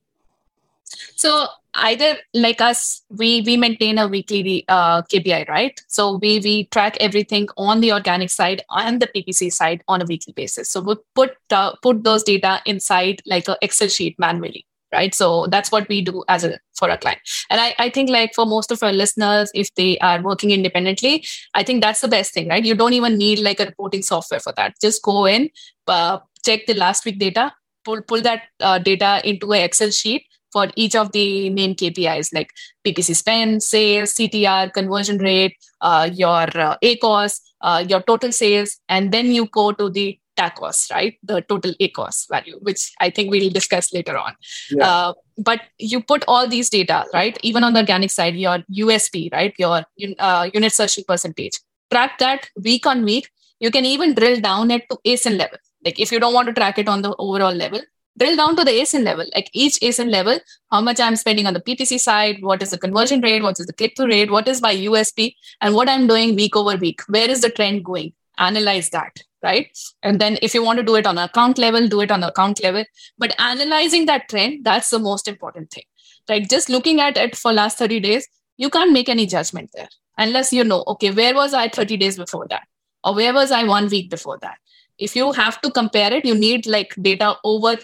[1.17, 5.81] So either like us, we we maintain a weekly uh, KPI, right?
[5.89, 10.05] So we we track everything on the organic side and the PPC side on a
[10.05, 10.71] weekly basis.
[10.71, 15.15] So we put uh, put those data inside like a Excel sheet manually, right?
[15.15, 17.21] So that's what we do as a for a client.
[17.51, 21.25] And I I think like for most of our listeners, if they are working independently,
[21.55, 22.65] I think that's the best thing, right?
[22.65, 24.75] You don't even need like a reporting software for that.
[24.81, 25.51] Just go in,
[25.87, 27.53] uh, check the last week data,
[27.85, 32.33] pull pull that uh, data into an Excel sheet for each of the main KPIs
[32.33, 32.51] like
[32.87, 39.11] PPC spend, sales, CTR, conversion rate, uh, your uh, ACOS, uh, your total sales, and
[39.13, 41.19] then you go to the TACOS, right?
[41.23, 44.35] The total ACOS value, which I think we'll discuss later on.
[44.71, 44.89] Yeah.
[44.89, 47.39] Uh, but you put all these data, right?
[47.43, 49.55] Even on the organic side, your USP, right?
[49.59, 49.85] Your
[50.19, 51.59] uh, unit session percentage.
[51.91, 53.31] Track that week on week.
[53.61, 55.59] You can even drill down it to ASIN level.
[55.85, 57.81] Like if you don't want to track it on the overall level,
[58.19, 60.39] drill down to the ASIN level, like each ASIN level,
[60.71, 63.67] how much I'm spending on the PPC side, what is the conversion rate, what is
[63.67, 67.03] the click through rate, what is my USP, and what I'm doing week over week.
[67.09, 68.13] Where is the trend going?
[68.39, 69.69] Analyze that, right?
[70.03, 72.63] And then if you want to do it on account level, do it on account
[72.63, 72.85] level.
[73.19, 75.85] But analyzing that trend, that's the most important thing,
[76.29, 76.49] right?
[76.49, 80.53] Just looking at it for last 30 days, you can't make any judgment there unless
[80.53, 82.63] you know, okay, where was I 30 days before that?
[83.03, 84.59] Or where was I one week before that?
[84.99, 87.77] If you have to compare it, you need like data over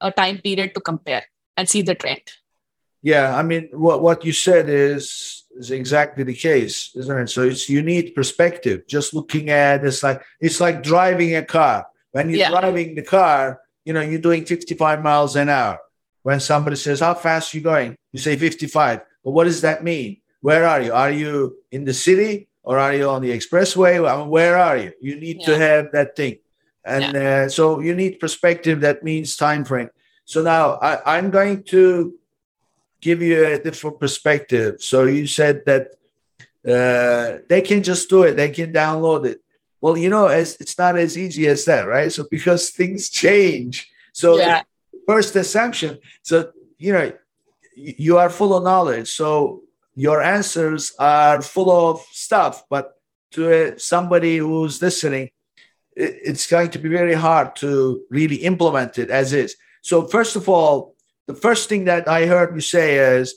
[0.00, 1.24] a time period to compare
[1.56, 2.22] and see the trend.
[3.02, 7.30] Yeah, I mean, what, what you said is is exactly the case, isn't it?
[7.30, 8.86] So it's you need perspective.
[8.88, 11.86] Just looking at it's like it's like driving a car.
[12.12, 12.50] When you're Yeah.
[12.50, 15.78] driving the car, you know you're doing 55 miles an hour.
[16.22, 19.00] When somebody says, "How fast you going?" You say 55.
[19.24, 20.20] But what does that mean?
[20.40, 20.92] Where are you?
[20.92, 24.02] Are you in the city or are you on the expressway?
[24.08, 24.92] I mean, where are you?
[25.00, 26.38] You need to have that thing,
[26.86, 28.80] and uh, so you need perspective.
[28.80, 29.90] That means time frame.
[30.24, 32.14] So now I, I'm going to
[33.00, 34.82] give you a different perspective.
[34.82, 35.88] So you said that
[36.66, 39.40] uh, they can just do it, they can download it.
[39.80, 42.10] Well, you know, as it's not as easy as that, right?
[42.10, 43.90] So because things change.
[44.12, 44.62] So Yeah.
[45.06, 45.98] first assumption.
[46.22, 47.12] So you know,
[47.76, 49.08] you are full of knowledge.
[49.08, 49.62] So
[49.94, 52.94] your answers are full of stuff, but
[53.32, 55.30] to uh, somebody who's listening,
[55.96, 59.56] it's going to be very hard to really implement it as is.
[59.82, 60.94] So first of all,
[61.26, 63.34] the first thing that I heard you say is,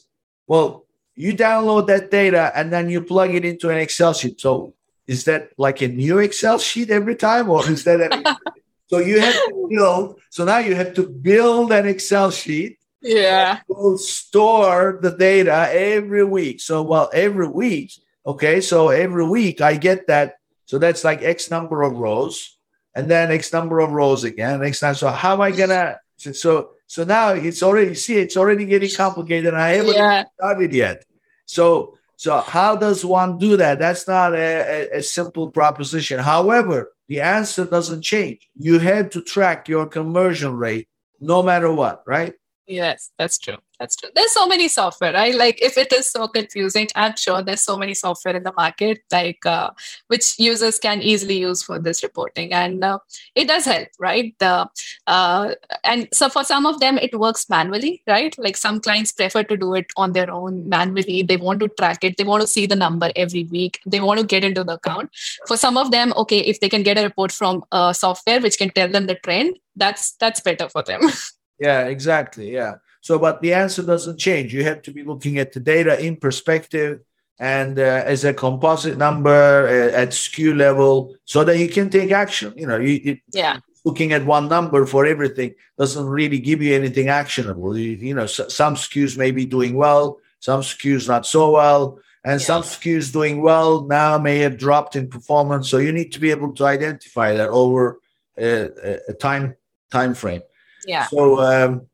[0.47, 4.39] well, you download that data and then you plug it into an Excel sheet.
[4.41, 4.73] So
[5.07, 8.37] is that like a new Excel sheet every time, or is that a,
[8.87, 10.19] so you have to build?
[10.29, 13.59] So now you have to build an Excel sheet Yeah.
[13.67, 16.59] will store the data every week.
[16.61, 17.91] So, well, every week,
[18.25, 20.35] okay, so every week I get that.
[20.69, 22.55] So that's like X number of rows,
[22.93, 24.93] and then X number of rows again, X time.
[24.93, 25.97] So how am I gonna?
[26.17, 29.47] So, so, now it's already see it's already getting complicated.
[29.47, 30.25] And I haven't Yeah.
[30.37, 31.05] started yet.
[31.47, 33.79] So, so how does one do that?
[33.79, 36.19] That's not a, a, a simple proposition.
[36.19, 38.47] However, the answer doesn't change.
[38.55, 40.87] You have to track your conversion rate
[41.19, 42.35] no matter what, right?
[42.67, 43.57] Yes, that's true.
[43.79, 44.09] That's true.
[44.13, 45.33] There's so many software, right?
[45.33, 49.03] Like if it is so confusing, I'm sure there's so many software in the market,
[49.09, 49.69] like uh,
[50.07, 52.99] which users can easily use for this reporting, and uh,
[53.35, 54.35] it does help, right?
[54.39, 54.69] The
[55.07, 55.53] uh,
[55.85, 58.37] and so for some of them it works manually, right?
[58.37, 61.23] Like some clients prefer to do it on their own manually.
[61.23, 62.17] They want to track it.
[62.17, 63.79] They want to see the number every week.
[63.85, 65.09] They want to get into the account.
[65.47, 68.57] For some of them, okay, if they can get a report from a software which
[68.57, 70.99] can tell them the trend, that's that's better for them.
[71.59, 72.51] yeah, exactly.
[72.51, 72.75] Yeah.
[73.01, 74.53] So, but the answer doesn't change.
[74.53, 77.01] You have to be looking at the data in perspective
[77.39, 82.11] and uh, as a composite number uh, at SKU level, so that you can take
[82.11, 82.53] action.
[82.57, 83.59] You know, you, you, yeah.
[83.85, 87.77] Looking at one number for everything doesn't really give you anything actionable.
[87.77, 91.99] You, you know, so, some SKUs may be doing well, some SKUs not so well,
[92.25, 92.45] and yeah.
[92.45, 95.69] some SKUs doing well now may have dropped in performance.
[95.69, 98.01] So you need to be able to identify that over
[98.37, 99.55] a, a time
[99.91, 100.41] time frame.
[100.85, 101.07] Yeah.
[101.07, 101.88] So um,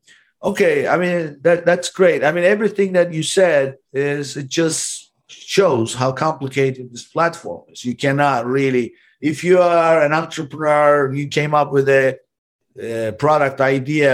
[0.46, 2.24] okay, I mean that that's great.
[2.24, 7.84] I mean everything that you said is it just shows how complicated this platform is.
[7.84, 12.18] You cannot really, if you are an entrepreneur, you came up with a,
[12.80, 14.08] a product idea.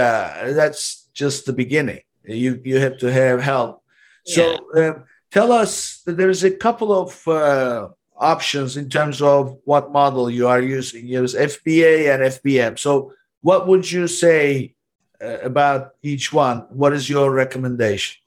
[0.55, 2.01] That's just the beginning.
[2.25, 3.83] You you have to have help.
[4.25, 4.33] Yeah.
[4.35, 4.43] So
[4.77, 10.29] um, tell us that there's a couple of uh, options in terms of what model
[10.29, 11.09] you are using.
[11.09, 12.79] There's FBA and FBM.
[12.79, 14.82] So what would you say uh,
[15.43, 16.59] about each one?
[16.69, 18.19] What is your recommendation?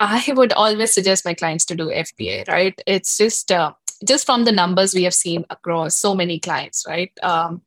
[0.00, 2.80] I would always suggest my clients to do FBA, right?
[2.86, 3.72] It's just uh,
[4.04, 7.12] just from the numbers we have seen across so many clients, right?
[7.22, 7.62] Um,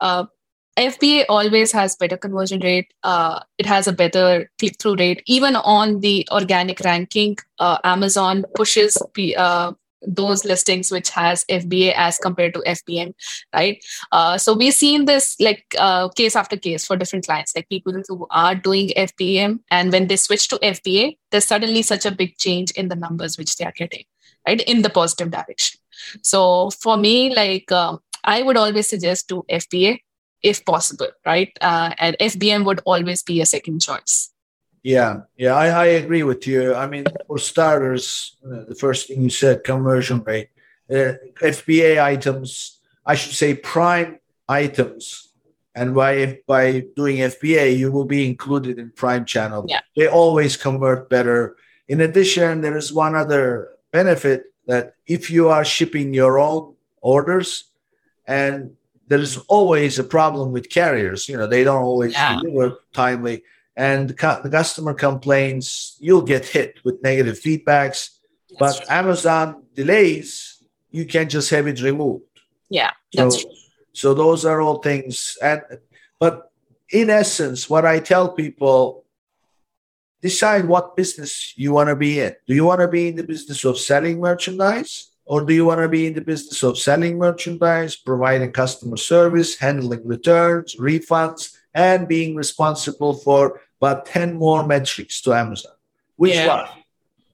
[0.00, 0.26] uh,
[0.76, 2.92] FBA always has better conversion rate.
[3.02, 5.22] Uh, it has a better click through rate.
[5.26, 8.96] Even on the organic ranking, uh, Amazon pushes
[9.36, 9.72] uh,
[10.02, 13.14] those listings which has FBA as compared to FBM,
[13.54, 13.84] right?
[14.12, 17.92] Uh, so we've seen this like uh, case after case for different clients, like people
[18.08, 22.36] who are doing FBM, and when they switch to FBA, there's suddenly such a big
[22.38, 24.04] change in the numbers which they are getting,
[24.46, 25.80] right, in the positive direction.
[26.22, 29.98] So for me, like um, I would always suggest to FBA
[30.42, 31.50] if possible, right?
[31.60, 34.30] Uh, and FBM would always be a second choice.
[34.88, 36.74] Yeah, yeah, I, I agree with you.
[36.74, 40.48] I mean, for starters, the first thing you said, conversion rate,
[40.88, 45.28] uh, FBA items, I should say prime items.
[45.74, 49.66] And by by doing FBA, you will be included in Prime channel.
[49.68, 49.80] Yeah.
[49.94, 51.56] They always convert better.
[51.86, 57.64] In addition, there is one other benefit that if you are shipping your own orders,
[58.26, 58.74] and
[59.06, 62.40] there is always a problem with carriers, you know, they don't always yeah.
[62.40, 63.44] deliver timely
[63.78, 68.18] and the customer complains, you'll get hit with negative feedbacks.
[68.50, 68.86] That's but true.
[68.90, 70.60] Amazon delays,
[70.90, 72.24] you can just have it removed.
[72.68, 73.30] Yeah, so,
[73.92, 75.38] so those are all things.
[75.40, 75.62] And
[76.18, 76.50] but
[76.90, 79.04] in essence, what I tell people,
[80.22, 82.34] decide what business you want to be in.
[82.48, 85.12] Do you want to be in the business of selling merchandise?
[85.24, 89.56] Or do you want to be in the business of selling merchandise, providing customer service,
[89.56, 95.72] handling returns, refunds, and being responsible for but 10 more metrics to Amazon.
[96.16, 96.46] Which yeah.
[96.46, 96.68] one?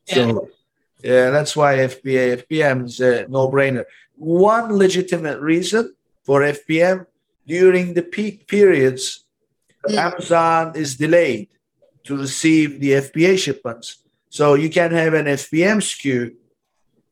[0.07, 0.49] So,
[1.03, 3.85] yeah, that's why FBA, FBM is a no brainer.
[4.17, 7.07] One legitimate reason for FBM
[7.47, 9.25] during the peak periods,
[9.89, 9.97] mm.
[9.97, 11.49] Amazon is delayed
[12.05, 13.99] to receive the FBA shipments.
[14.29, 16.35] So you can have an FBM SKU,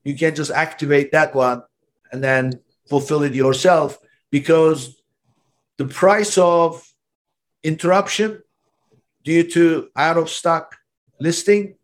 [0.05, 1.63] you can just activate that one
[2.11, 3.99] and then fulfill it yourself
[4.31, 5.01] because
[5.77, 6.87] the price of
[7.63, 8.43] interruption
[9.25, 10.77] due to out of stock
[11.21, 11.75] listing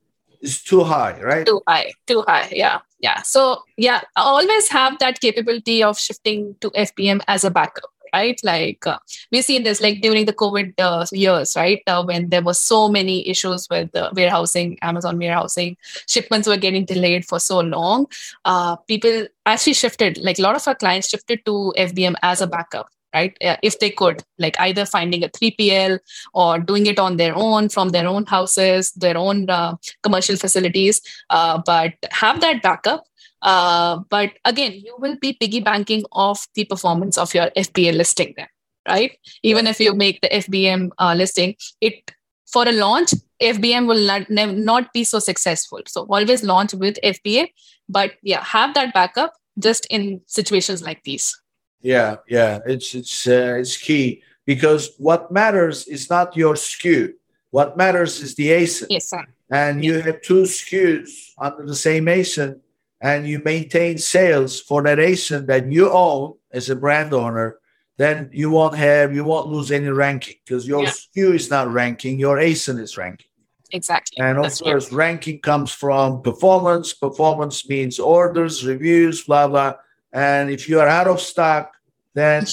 [0.40, 1.46] is too high, right?
[1.46, 2.48] Too high, too high.
[2.52, 3.22] Yeah, yeah.
[3.22, 8.40] So yeah, always have that capability of shifting to FBM as a backup, right?
[8.44, 8.98] Like uh,
[9.32, 11.82] we see this like during the COVID uh, years, right?
[11.86, 17.24] Uh, when there were so many issues with warehousing, Amazon warehousing, shipments were getting delayed
[17.24, 18.06] for so long.
[18.44, 22.46] Uh, people actually shifted, like a lot of our clients shifted to FBM as a
[22.46, 23.36] backup right?
[23.40, 25.98] If they could like either finding a 3pl
[26.34, 31.00] or doing it on their own from their own houses their own uh, commercial facilities
[31.30, 33.04] uh, but have that backup.
[33.40, 38.34] Uh, but again you will be piggy banking off the performance of your fba listing
[38.36, 38.48] then
[38.88, 39.18] right?
[39.42, 42.12] Even if you make the fbm uh, listing it
[42.46, 45.80] for a launch fbm will not, not be so successful.
[45.86, 47.48] So always launch with fba
[47.88, 51.40] but yeah have that backup just in situations like these
[51.80, 57.12] yeah, yeah, it's it's uh, it's key because what matters is not your SKU.
[57.50, 58.86] What matters is the ASIN.
[58.90, 59.24] Yes, sir.
[59.50, 61.08] And you have two SKUs
[61.38, 62.60] under the same ASIN,
[63.00, 67.58] and you maintain sales for that ASIN that you own as a brand owner.
[67.96, 70.90] Then you won't have you won't lose any ranking because your yeah.
[70.90, 73.26] SKU is not ranking, your ASIN is ranking.
[73.70, 74.18] exactly.
[74.18, 76.92] And of That's course, ranking comes from performance.
[76.92, 79.74] Performance means orders, reviews, blah blah.
[80.12, 81.72] And if you are out of stock,
[82.14, 82.46] then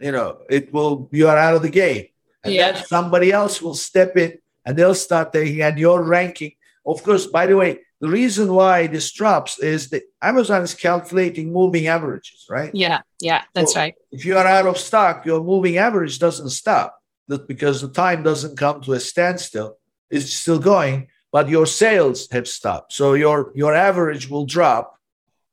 [0.00, 2.06] you know it will you are out of the game.
[2.44, 2.72] And Yeah.
[2.72, 6.52] then somebody else will step in and they'll start taking and your ranking.
[6.84, 11.52] Of course, by the way, the reason why this drops is that Amazon is calculating
[11.52, 12.70] moving averages, right?
[12.74, 13.94] Yeah, yeah, that's So- right.
[14.12, 16.92] if you are out of stock, your moving average doesn't stop
[17.28, 19.78] That because the time doesn't come to a standstill.
[20.10, 22.92] It's still going, but your sales have stopped.
[22.92, 24.84] So your your average will drop,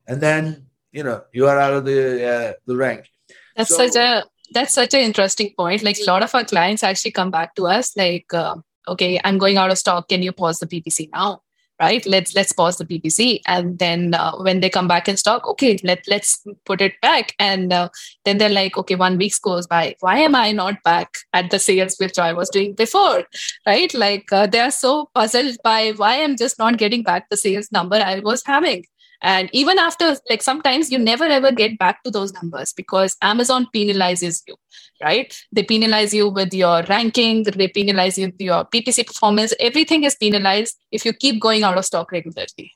[0.07, 1.99] and then you know you are out of the
[2.33, 3.09] uh, the rank.
[3.55, 4.23] That's So- such a
[4.53, 5.83] that's such an interesting point.
[5.83, 8.55] Like a lot of our clients actually come back to us like, uh,
[8.87, 10.09] okay, I'm going out of stock.
[10.09, 11.41] Can you pause the PPC now?
[11.81, 12.05] Right?
[12.05, 15.79] Let's let's pause the PPC, and then uh, when they come back in stock, okay,
[15.83, 17.33] let let's put it back.
[17.39, 17.89] And uh,
[18.25, 19.95] then they're like, okay, one week goes by.
[19.99, 23.23] Why am I not back at the sales which I was doing before?
[23.65, 23.91] Right?
[23.93, 27.71] Like uh, they are so puzzled by why I'm just not getting back the sales
[27.71, 28.85] number I was having.
[29.23, 33.67] And even after, like sometimes you never ever get back to those numbers because Amazon
[33.73, 34.55] penalizes you,
[35.01, 35.33] right?
[35.53, 39.53] They penalize you with your ranking, they penalize you with your PPC performance.
[39.61, 42.73] Everything is penalized if you keep going out of stock regularly.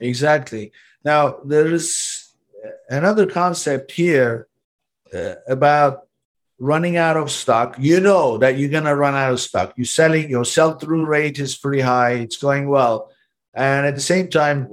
[0.00, 0.72] Exactly.
[1.04, 2.32] Now there is
[2.88, 4.48] another concept here
[5.14, 6.06] uh, about
[6.58, 7.76] running out of stock.
[7.78, 9.74] You know that you're gonna run out of stock.
[9.76, 10.30] You're selling.
[10.30, 12.12] Your sell-through rate is pretty high.
[12.12, 13.10] It's going well,
[13.52, 14.68] and at the same time,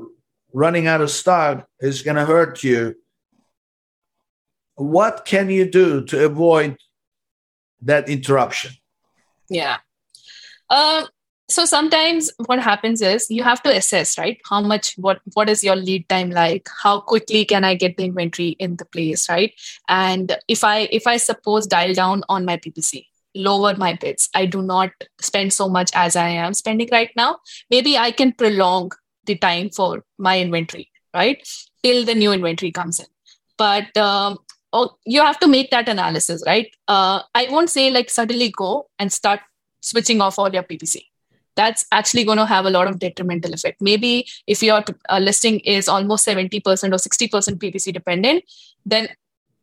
[0.54, 2.96] running out of stock is gonna hurt you.
[4.76, 6.78] What can you do to avoid
[7.82, 8.72] that interruption?
[9.50, 9.78] Yeah.
[10.70, 11.06] Uh,
[11.50, 14.40] so sometimes what happens is you have to assess, right?
[14.50, 16.68] How much, what, what is your lead time like?
[16.84, 19.54] How quickly can I get the inventory in the place, right?
[19.88, 24.46] And if I, if I suppose dial down on my PPC, lower my bids, I
[24.46, 24.92] do not
[25.22, 27.38] spend so much as I am spending right now.
[27.70, 28.92] Maybe I can prolong
[29.28, 31.48] the time for my inventory, right?
[31.84, 33.06] Till the new inventory comes in.
[33.58, 34.40] But um,
[34.74, 36.74] oh, you have to make that analysis, right?
[36.88, 39.42] Uh, I won't say like suddenly go and start
[39.82, 41.04] switching off all your PPC.
[41.56, 43.82] That's actually going to have a lot of detrimental effect.
[43.82, 46.90] Maybe if your uh, listing is almost 70% or 60%
[47.58, 48.44] PPC dependent,
[48.86, 49.10] then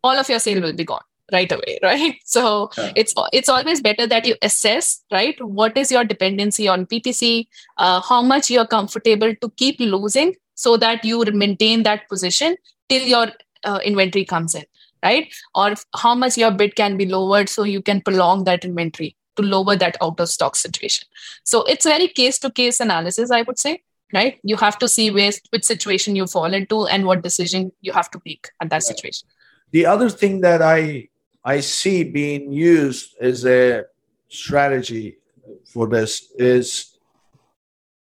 [0.02, 1.02] all of your sale will be gone
[1.36, 2.16] right away, right?
[2.24, 2.44] So
[2.78, 2.92] Yeah.
[3.02, 5.44] it's it's always better that you assess, right?
[5.62, 7.30] What is your dependency on PPC?
[7.76, 12.56] Uh, how much you're comfortable to keep losing so that you maintain that position
[12.88, 13.26] till your
[13.64, 14.64] uh, inventory comes in
[15.04, 15.32] right?
[15.54, 19.42] Or how much your bid can be lowered so you can prolong that inventory to
[19.42, 21.06] lower that out of stock situation.
[21.44, 23.82] So it's very case to case analysis, I would say,
[24.12, 24.38] right?
[24.42, 28.10] You have to see where, which situation you fall into and what decision you have
[28.12, 29.28] to make at that situation.
[29.72, 31.08] The other thing that I
[31.44, 33.84] I see being used as a
[34.28, 35.18] strategy
[35.66, 36.96] for this is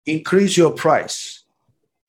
[0.05, 1.43] increase your price.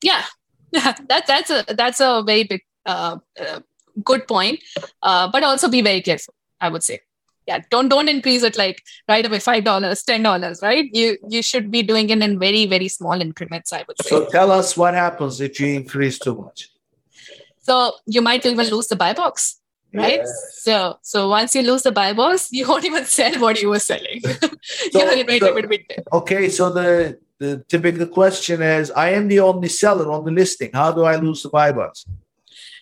[0.02, 0.24] Yeah,
[0.72, 3.60] that that's a that's a very big uh, uh,
[4.04, 4.60] good point.
[5.02, 6.34] Uh, but also be very careful.
[6.60, 7.00] I would say.
[7.46, 10.88] Yeah, don't don't increase it like right away five dollars, ten dollars, right?
[10.92, 13.72] You you should be doing it in very very small increments.
[13.72, 14.10] I would say.
[14.10, 16.68] So tell us what happens if you increase too much.
[17.58, 19.60] So you might even lose the buy box,
[19.94, 20.18] right?
[20.20, 20.58] Yes.
[20.62, 23.78] So so once you lose the buy box, you won't even sell what you were
[23.78, 24.20] selling.
[24.92, 24.98] So-
[25.38, 26.04] so- will be dead.
[26.12, 30.70] Okay, so the the typical question is I am the only seller on the listing.
[30.72, 32.06] How do I lose the buy box?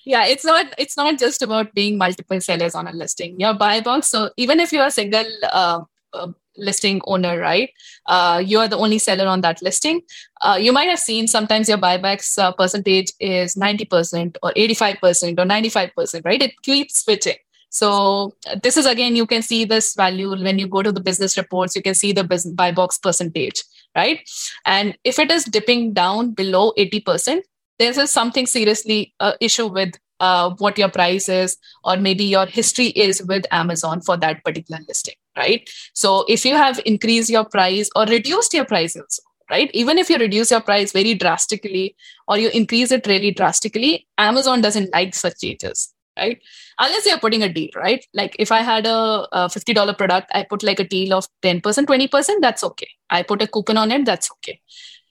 [0.05, 3.39] Yeah, it's not it's not just about being multiple sellers on a listing.
[3.41, 4.09] Your buy box.
[4.09, 5.81] So even if you're a single uh,
[6.13, 6.29] uh,
[6.61, 7.71] listing owner, right?
[8.07, 10.03] Uh, you are the only seller on that listing.
[10.41, 15.39] Uh, you might have seen sometimes your buy box uh, percentage is 90% or 85%
[15.39, 16.43] or 95%, right?
[16.43, 17.37] It keeps switching.
[17.71, 21.01] So uh, this is again, you can see this value when you go to the
[21.01, 21.77] business reports.
[21.77, 23.63] You can see the business buy box percentage,
[23.95, 24.21] right?
[24.67, 27.43] And if it is dipping down below 80%,
[27.79, 32.47] there's a something seriously uh, issue with uh, what your price is or maybe your
[32.47, 35.69] history is with amazon for that particular listing right?
[35.95, 39.71] So if you have increased your price or reduced your price also right?
[39.75, 41.97] Even if you reduce your price very drastically
[42.29, 46.41] or you increase it really drastically amazon doesn't like such changes right?
[46.79, 48.05] Unless you're putting a deal right?
[48.15, 51.63] Like if i had a, a $50 product i put like a deal of 10%
[51.63, 52.89] 20% that's okay.
[53.09, 54.61] I put a coupon on it that's okay.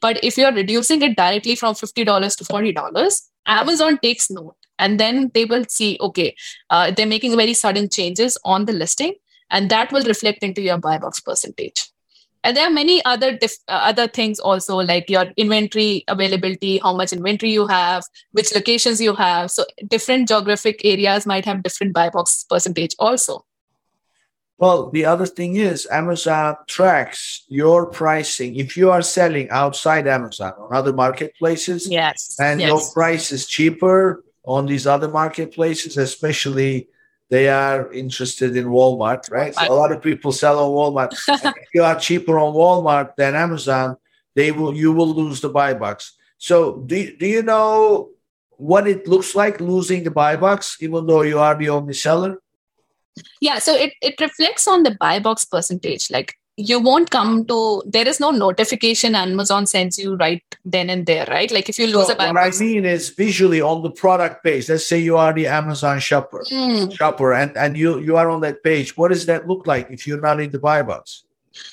[0.01, 5.29] But if you're reducing it directly from $50 to $40, Amazon takes note and then
[5.35, 6.35] they will see, okay,
[6.71, 9.13] uh, they're making very sudden changes on the listing
[9.51, 11.89] and that will reflect into your buy box percentage.
[12.43, 17.11] And there are many other uh, other things also like your inventory availability, how much
[17.11, 19.51] inventory you have, which locations you have.
[19.51, 23.45] So different geographic areas might have different buy box percentage also.
[24.57, 28.55] Well, the other thing is Amazon tracks your pricing.
[28.55, 32.69] If you are selling outside Amazon on other marketplaces, yes, and yes.
[32.69, 36.89] your price is cheaper on these other marketplaces, especially
[37.29, 39.53] they are interested in Walmart, right?
[39.53, 41.11] So a lot of people sell on Walmart.
[41.27, 43.97] if you are cheaper on Walmart than Amazon,
[44.33, 46.17] they will you will lose the buy box.
[46.39, 48.09] So do, do you know
[48.57, 52.41] what it looks like losing the buy box, even though you are the only seller?
[53.39, 56.09] Yeah, so it, it reflects on the buy box percentage.
[56.09, 61.05] Like you won't come to there is no notification Amazon sends you right then and
[61.05, 61.49] there, right?
[61.51, 62.43] Like if you lose so a buy what.
[62.43, 64.67] I mean is visually on the product page.
[64.69, 66.91] Let's say you are the Amazon shopper, Mm.
[66.97, 68.95] shopper, and, and you you are on that page.
[68.97, 71.23] What does that look like if you're not in the buy box?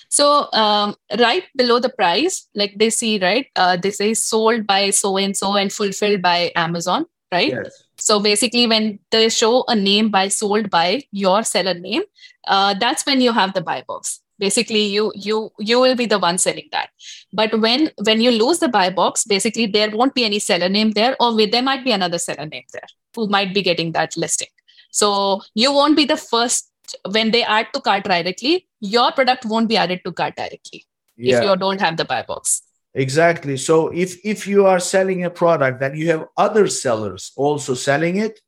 [0.08, 3.46] So um, right below the price, like they see, right?
[3.56, 7.52] Uh, they say sold by so and so and fulfilled by Amazon, right?
[7.52, 7.82] Yes.
[7.98, 12.02] So basically, when they show a name by sold by your seller name,
[12.46, 14.20] uh, that's when you have the buy box.
[14.38, 16.90] Basically, you you you will be the one selling that.
[17.32, 20.90] But when when you lose the buy box, basically there won't be any seller name
[20.92, 24.48] there, or there might be another seller name there who might be getting that listing.
[24.90, 26.70] So you won't be the first
[27.10, 28.68] when they add to cart directly.
[28.80, 32.62] Your product won't be added to cart directly if you don't have the buy box.
[32.94, 33.56] Exactly.
[33.58, 38.16] So if if you are selling a product and you have other sellers also selling
[38.16, 38.40] it,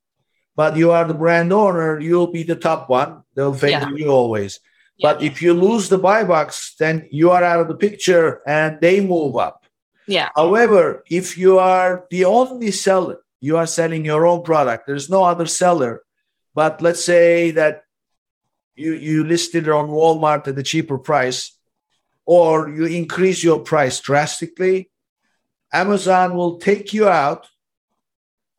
[0.55, 3.21] but you are the brand owner, you'll be the top one.
[3.35, 4.59] They'll favor you always.
[5.01, 8.79] But if you lose the buy box, then you are out of the picture and
[8.81, 9.65] they move up.
[10.07, 10.29] Yeah.
[10.35, 14.87] However, if you are the only seller, you are selling your own product.
[14.87, 16.01] There's no other seller.
[16.53, 17.83] But let's say that
[18.75, 21.53] you you listed it on Walmart at a cheaper price
[22.25, 24.89] or you increase your price drastically,
[25.71, 27.47] Amazon will take you out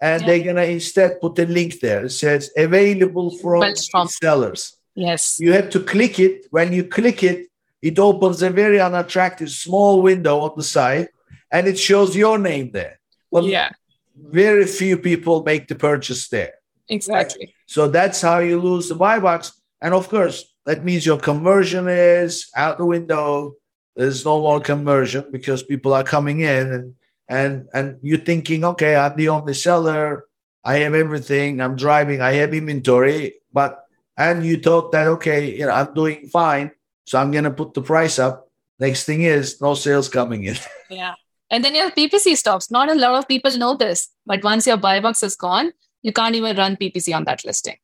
[0.01, 0.27] and Yeah.
[0.27, 2.05] they're going to instead put a link there.
[2.07, 4.77] It says available from from- sellers.
[4.95, 5.39] Yes.
[5.41, 6.47] You have to click it.
[6.51, 7.47] When you click it,
[7.83, 11.09] it opens a very unattractive small window on the side
[11.51, 13.01] and it shows your name there.
[13.31, 13.71] Well, yeah.
[14.17, 16.55] very few people make the purchase there.
[16.89, 17.55] Exactly.
[17.67, 19.61] So that's how you lose the buy box.
[19.81, 23.55] And of course, that means your conversion is out the window.
[23.97, 26.95] There's no more conversion because people are coming in and
[27.29, 30.27] and and you're thinking, okay, I'm the only seller.
[30.65, 31.61] I have everything.
[31.61, 32.21] I'm driving.
[32.21, 33.37] I have inventory.
[33.53, 33.85] But
[34.21, 36.71] and you thought that okay, you know, I'm doing fine.
[37.07, 38.49] So I'm gonna put the price up.
[38.79, 40.57] Next thing is no sales coming in.
[40.91, 41.15] Yeah.
[41.53, 42.71] And then your PPC stops.
[42.71, 46.13] Not a lot of people know this, but once your buy box is gone, you
[46.13, 47.77] can't even run PPC on that listing.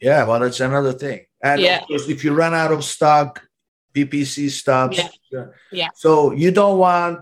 [0.00, 1.20] Yeah, well, that's another thing.
[1.42, 1.80] And Yeah.
[1.80, 3.42] of course, if you run out of stock,
[3.94, 4.98] PPC stops.
[4.98, 5.46] Yeah.
[5.70, 5.88] Yeah.
[5.94, 7.20] So you don't want.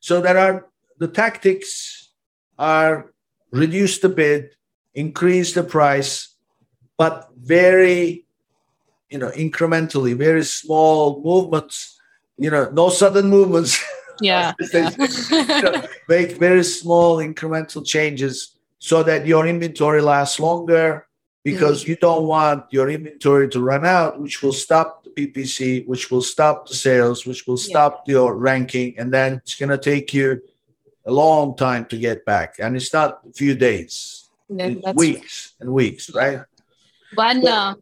[0.00, 0.66] So there are
[0.98, 2.10] the tactics
[2.58, 3.12] are
[3.50, 4.50] reduce the bid,
[4.94, 6.31] increase the price,
[6.96, 8.24] but very,
[9.10, 11.98] you know, incrementally, very small movements.
[12.38, 13.82] You know, no sudden movements.
[14.20, 14.52] Yeah.
[14.72, 15.86] yeah.
[16.08, 21.06] Make very small incremental changes so that your inventory lasts longer
[21.44, 21.90] because mm-hmm.
[21.90, 26.22] you don't want your inventory to run out, which will stop the PPC, which will
[26.22, 27.70] stop the sales, which will Yeah.
[27.70, 30.42] stop your ranking, and then it's going to take you
[31.04, 32.56] a long time to get back.
[32.58, 34.28] And it's not a few days,
[34.94, 36.42] weeks and weeks, right?
[37.14, 37.74] One uh,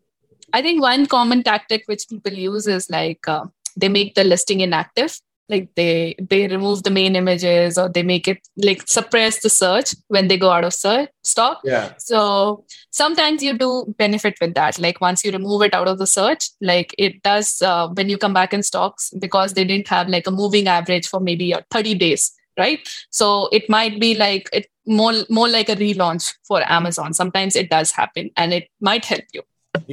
[0.52, 3.44] i think one common tactic which people use is like uh,
[3.76, 5.18] they make the listing inactive.
[5.48, 9.96] Like they they remove the main images or they make it like suppress the search
[10.06, 11.60] when they go out of search stock.
[11.64, 11.94] Yeah.
[11.98, 14.78] so sometimes you do benefit with that.
[14.78, 18.16] Like once you remove it out of the search like it does uh, when you
[18.16, 21.62] come back in stocks because they didn't have like a moving average for maybe uh,
[21.72, 22.30] 30 days
[22.64, 22.82] right
[23.20, 23.26] so
[23.58, 24.66] it might be like it
[25.00, 29.26] more more like a relaunch for amazon sometimes it does happen and it might help
[29.38, 29.42] you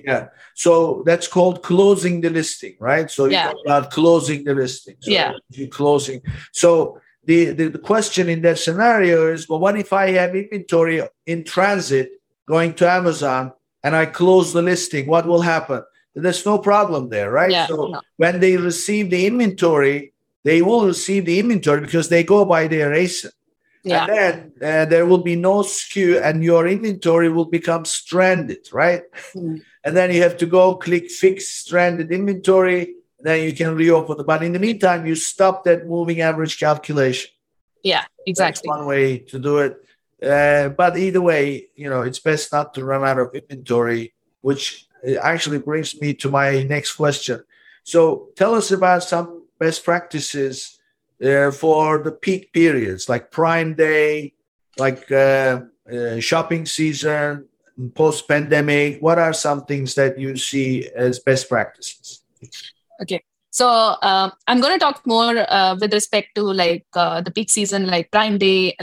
[0.09, 0.23] Yeah.
[0.65, 0.71] So
[1.07, 3.07] that's called closing the listing, right?
[3.17, 3.51] So Yeah.
[3.65, 4.95] about closing the listing.
[5.05, 5.31] So Yeah.
[5.59, 6.19] You closing.
[6.61, 6.69] So
[7.29, 10.97] the, the, the question in that scenario is, well, what if I have inventory
[11.33, 12.07] in transit
[12.53, 13.43] going to Amazon
[13.83, 15.05] and I close the listing?
[15.13, 15.81] What will happen?
[16.15, 17.51] There's no problem there, right?
[17.57, 18.01] Yeah, So no.
[18.23, 19.97] when they receive the inventory,
[20.47, 23.31] they will receive the inventory because they go by their ASIN.
[23.83, 24.33] yeah And then
[24.69, 29.03] uh, there will be no SKU and your inventory will become stranded, right?
[29.35, 29.61] Mm.
[29.85, 32.81] And then you have to go click fix stranded inventory.
[33.19, 34.17] Then you can reopen.
[34.31, 37.29] But in the meantime, you stop that moving average calculation.
[37.91, 38.67] yeah exactly.
[38.67, 39.73] That's one way to do it.
[40.31, 44.03] Uh, but either way, you know, it's best not to run out of inventory,
[44.47, 44.63] which
[45.07, 47.37] uh, actually brings me to my next question.
[47.83, 50.79] So tell us about some best practices
[51.23, 54.33] uh, for the peak periods, like Prime Day,
[54.77, 57.47] like uh, uh, shopping season,
[57.95, 59.01] post pandemic?
[59.01, 62.21] What are some things that you see as best practices?
[63.01, 63.23] Okay.
[63.51, 67.49] So uh, I'm going to talk more uh, with respect to like uh, the peak
[67.49, 68.75] season, like Prime Day,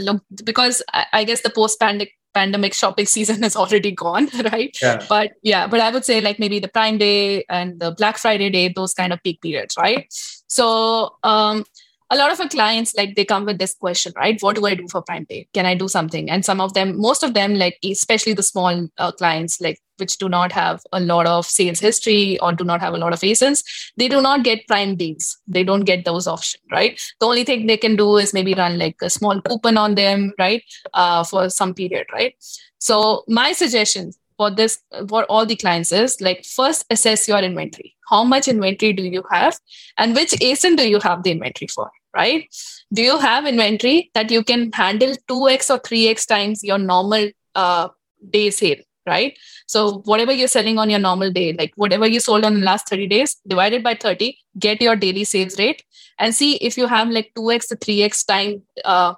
[0.43, 2.24] because I, I guess the post-pandemic pandemic
[2.73, 4.77] shopping season is already gone, right?
[4.81, 5.05] Yeah.
[5.09, 8.51] But yeah, but I would say like maybe the Prime Day and the Black Friday
[8.51, 10.07] day, those kind of peak periods, right?
[10.49, 11.65] So um,
[12.11, 14.75] a lot of our clients like they come with this question right what do i
[14.75, 17.55] do for prime day can i do something and some of them most of them
[17.55, 21.81] like especially the small uh, clients like which do not have a lot of sales
[21.81, 23.63] history or do not have a lot of ASINs,
[23.97, 25.39] they do not get prime deals.
[25.47, 27.01] They don't get those options, right?
[27.21, 30.33] The only thing they can do is maybe run like a small coupon on them,
[30.39, 30.63] right?
[30.93, 32.35] Uh, for some period, right?
[32.79, 34.79] So my suggestion for this
[35.09, 37.95] for all the clients is like first assess your inventory.
[38.09, 39.59] How much inventory do you have
[39.99, 42.49] and which asin do you have the inventory for right?
[42.93, 47.89] Do you have inventory that you can handle 2x or 3x times your normal uh,
[48.31, 49.39] day sale right?
[49.67, 52.89] So whatever you're selling on your normal day like whatever you sold on the last
[52.89, 55.83] 30 days divided by 30 get your daily sales rate
[56.19, 59.15] and see if you have like 2x to 3x time uh,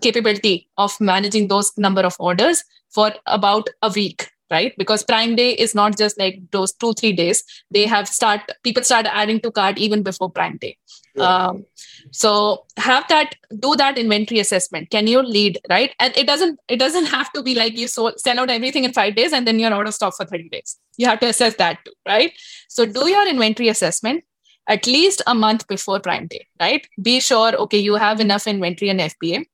[0.00, 4.74] capability of managing those number of orders for about a week right?
[4.78, 7.42] Because prime day is not just like those two three days.
[7.70, 10.76] They have start people start adding to cart even before prime day.
[11.18, 11.64] Um,
[12.12, 14.90] so have that do that inventory assessment.
[14.90, 15.94] Can you lead right?
[15.98, 18.92] And it doesn't it doesn't have to be like you so send out everything in
[18.92, 20.76] five days and then you're out of stock for 30 days.
[20.96, 22.32] You have to assess that too right?
[22.68, 24.24] So do your inventory assessment
[24.68, 26.86] at least a month before prime day right?
[27.00, 29.44] Be sure okay you have enough inventory and fba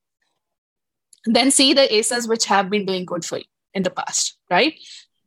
[1.25, 3.45] then see the ASINs which have been doing good for you
[3.75, 4.73] in the past, right?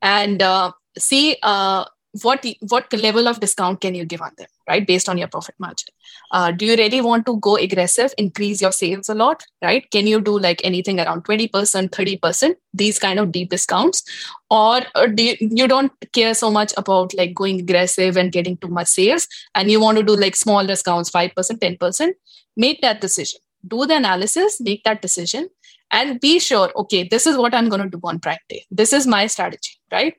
[0.01, 1.85] And uh, see uh,
[2.23, 4.85] what what level of discount can you give on them, right?
[4.85, 5.89] Based on your profit margin.
[6.31, 9.89] Uh, do you really want to go aggressive, increase your sales a lot, right?
[9.91, 14.03] Can you do like anything around 20%, 30%, these kind of deep discounts?
[14.49, 18.57] Or, or do you, you don't care so much about like going aggressive and getting
[18.57, 22.11] too much sales and you want to do like small discounts, 5%, 10%?
[22.57, 23.39] Make that decision.
[23.67, 25.49] Do the analysis, make that decision,
[25.91, 28.65] and be sure, okay, this is what I'm going to do on Prime Day.
[28.69, 30.15] This is my strategy, right?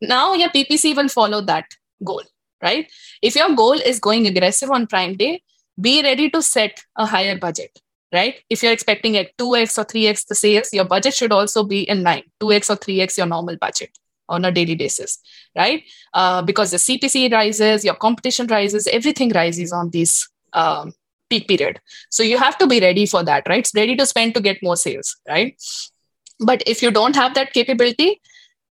[0.00, 1.66] Now your PPC will follow that
[2.04, 2.22] goal,
[2.62, 2.90] right?
[3.20, 5.42] If your goal is going aggressive on Prime Day,
[5.80, 7.78] be ready to set a higher budget,
[8.12, 8.36] right?
[8.50, 12.02] If you're expecting a 2x or 3x the sales, your budget should also be in
[12.02, 13.90] line, 2x or 3x your normal budget
[14.28, 15.18] on a daily basis,
[15.56, 15.82] right?
[16.12, 20.92] Uh, because the CPC rises, your competition rises, everything rises on these um,
[21.32, 21.80] peak period.
[22.10, 23.64] So you have to be ready for that, right?
[23.66, 25.56] It's ready to spend to get more sales, right?
[26.52, 28.20] But if you don't have that capability,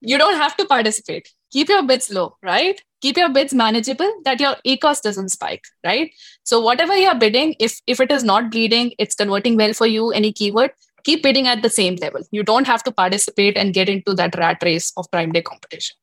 [0.01, 1.29] you don't have to participate.
[1.51, 2.81] Keep your bids low, right?
[3.01, 6.11] Keep your bids manageable that your ACOS doesn't spike, right?
[6.43, 10.11] So whatever you're bidding, if if it is not bleeding, it's converting well for you,
[10.11, 10.71] any keyword,
[11.09, 12.27] keep bidding at the same level.
[12.31, 15.95] You don't have to participate and get into that rat race of prime day competition.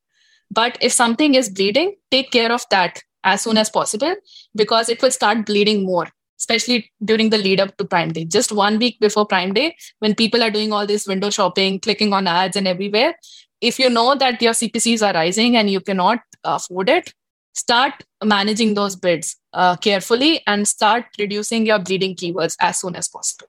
[0.61, 4.17] But if something is bleeding, take care of that as soon as possible
[4.55, 6.09] because it will start bleeding more
[6.41, 8.25] especially during the lead up to Prime Day.
[8.25, 12.13] Just one week before Prime Day, when people are doing all this window shopping, clicking
[12.13, 13.15] on ads and everywhere,
[13.61, 17.13] if you know that your CPCs are rising and you cannot afford it,
[17.53, 17.93] start
[18.25, 23.47] managing those bids uh, carefully and start reducing your bleeding keywords as soon as possible.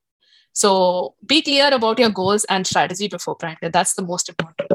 [0.54, 3.70] So be clear about your goals and strategy before Prime Day.
[3.70, 4.70] That's the most important.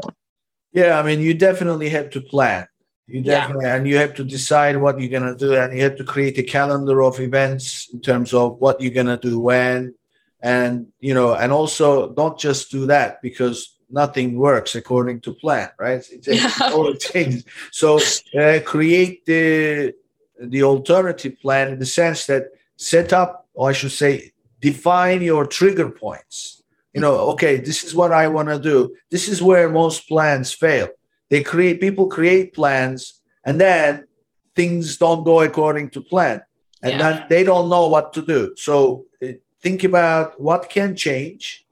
[0.73, 2.67] Yeah, I mean, you definitely have to plan
[3.07, 3.75] you definitely, yeah.
[3.75, 6.43] and you have to decide what you're gonna do, and you have to create a
[6.43, 9.95] calendar of events in terms of what you're gonna do when,
[10.41, 15.69] and you know, and also don't just do that because nothing works according to plan,
[15.79, 16.05] right?
[16.11, 17.45] It, it changes.
[17.71, 17.99] So
[18.37, 19.93] uh, create the
[20.39, 25.45] the alternative plan in the sense that set up, or I should say, define your
[25.47, 26.61] trigger points.
[26.93, 28.95] You know, okay, this is what I want to do.
[29.11, 30.89] This is where most plans fail
[31.29, 34.07] they create people create plans and then
[34.55, 36.41] things don't go according to plan.
[36.81, 36.97] And yeah.
[36.97, 38.53] then they don't know what to do.
[38.55, 41.65] So uh, think about what can change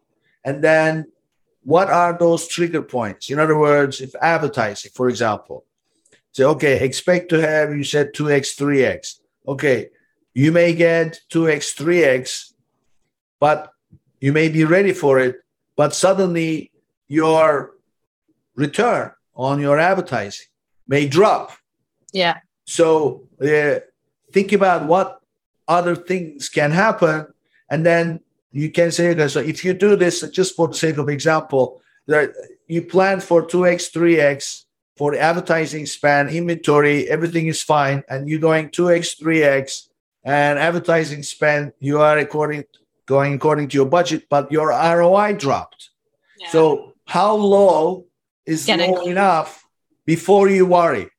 [0.43, 1.11] and then
[1.63, 3.29] what are those trigger points?
[3.29, 5.65] In other words if advertising for example.
[6.31, 9.89] Say okay expect to have you said 2x 3x okay
[10.33, 12.51] you may get 2x 3x
[13.39, 13.71] but
[14.19, 15.37] you may be ready for it
[15.77, 16.71] but suddenly
[17.07, 17.75] your
[18.55, 20.47] return on your advertising
[20.87, 21.51] may drop.
[22.13, 22.37] Yeah.
[22.65, 23.79] So uh,
[24.31, 25.19] think about what
[25.67, 27.27] other things can happen,
[27.69, 28.21] and then
[28.51, 31.81] you can say, okay, so if you do this, just for the sake of example,
[32.07, 32.31] that
[32.67, 34.63] you plan for 2x, 3x
[34.95, 39.89] for the advertising span, inventory, everything is fine, and you're going 2x, 3x,
[40.23, 42.63] and advertising spend, you are according
[43.05, 45.91] going according to your budget, but your ROI dropped.
[46.39, 46.49] Yeah.
[46.49, 48.05] So how low
[48.45, 49.65] is low enough
[50.05, 51.09] before you worry.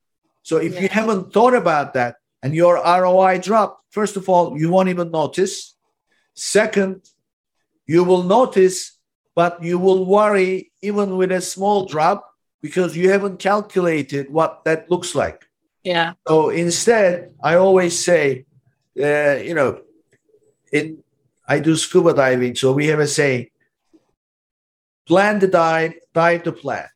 [0.43, 0.81] So if yeah.
[0.83, 5.11] you haven't thought about that and your ROI drop, first of all, you won't even
[5.11, 5.75] notice.
[6.35, 7.03] Second,
[7.87, 8.99] you will notice,
[9.35, 12.31] but you will worry even with a small drop
[12.63, 15.47] because you haven't calculated what that looks like.
[15.83, 16.15] Yeah.
[16.27, 18.45] So instead, I always say,
[19.01, 19.81] uh, you know,
[20.73, 21.03] in
[21.49, 23.51] I do scuba diving, so we have a saying:
[25.07, 26.89] plan the dive, dive the plan.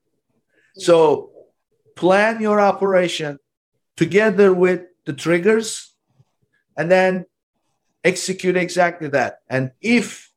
[0.80, 1.30] So
[1.94, 3.38] plan your operation
[3.96, 5.92] together with the triggers,
[6.76, 7.26] and then
[8.04, 9.40] execute exactly that.
[9.48, 10.30] And if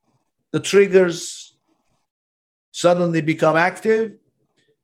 [0.52, 1.56] the triggers
[2.72, 4.18] suddenly become active,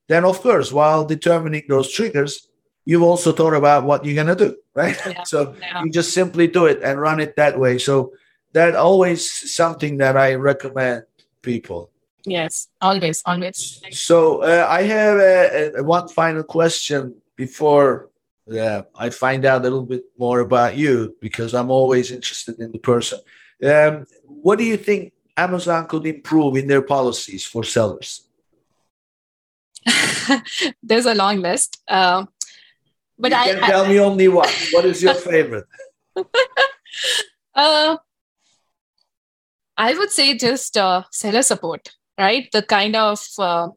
[0.07, 2.47] then of course, while determining those triggers,
[2.85, 4.97] you've also thought about what you're going to do, right?
[5.05, 5.83] Yeah, so yeah.
[5.83, 7.77] you just simply do it and run it that way.
[7.77, 8.13] So
[8.53, 11.03] that always something that I recommend
[11.41, 11.91] people.
[12.29, 13.81] Yes, always, always.
[13.91, 18.09] So uh, I have a, a, one final question before
[18.51, 22.71] uh, I find out a little bit more about you because I'm always interested in
[22.71, 23.19] the person.
[23.63, 28.27] Um, what do you think Amazon could improve in their policies for sellers?
[30.83, 31.81] There's a long list.
[31.87, 32.25] Uh,
[33.17, 34.49] but you I can tell I, me only one.
[34.71, 35.65] What is your favorite?
[37.55, 37.97] uh,
[39.77, 42.47] I would say just uh, seller support, right?
[42.51, 43.69] The kind of uh,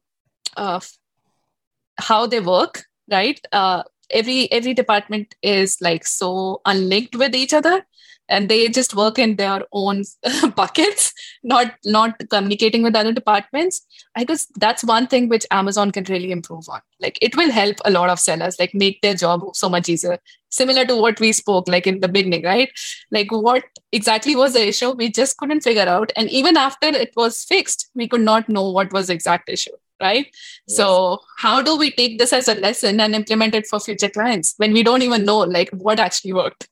[1.99, 3.41] how they work, right?
[3.53, 7.87] Uh, every every department is like so unlinked with each other
[8.33, 10.05] and they just work in their own
[10.57, 11.13] buckets
[11.43, 13.83] not not communicating with other departments.
[14.17, 16.81] I guess that's one thing which amazon can really improve on.
[17.01, 20.19] Like it will help a lot of sellers like make their job so much easier.
[20.51, 22.71] Similar to what we spoke like in the beginning right?
[23.11, 24.91] Like what exactly was the issue?
[24.91, 26.13] We just couldn't figure out.
[26.17, 29.79] And even after it was fixed we could not know what was the exact issue
[30.01, 30.27] right?
[30.67, 30.77] Yes.
[30.79, 34.55] so how do we take this as a lesson and implement it for future clients
[34.57, 36.69] when we don't even know like what actually worked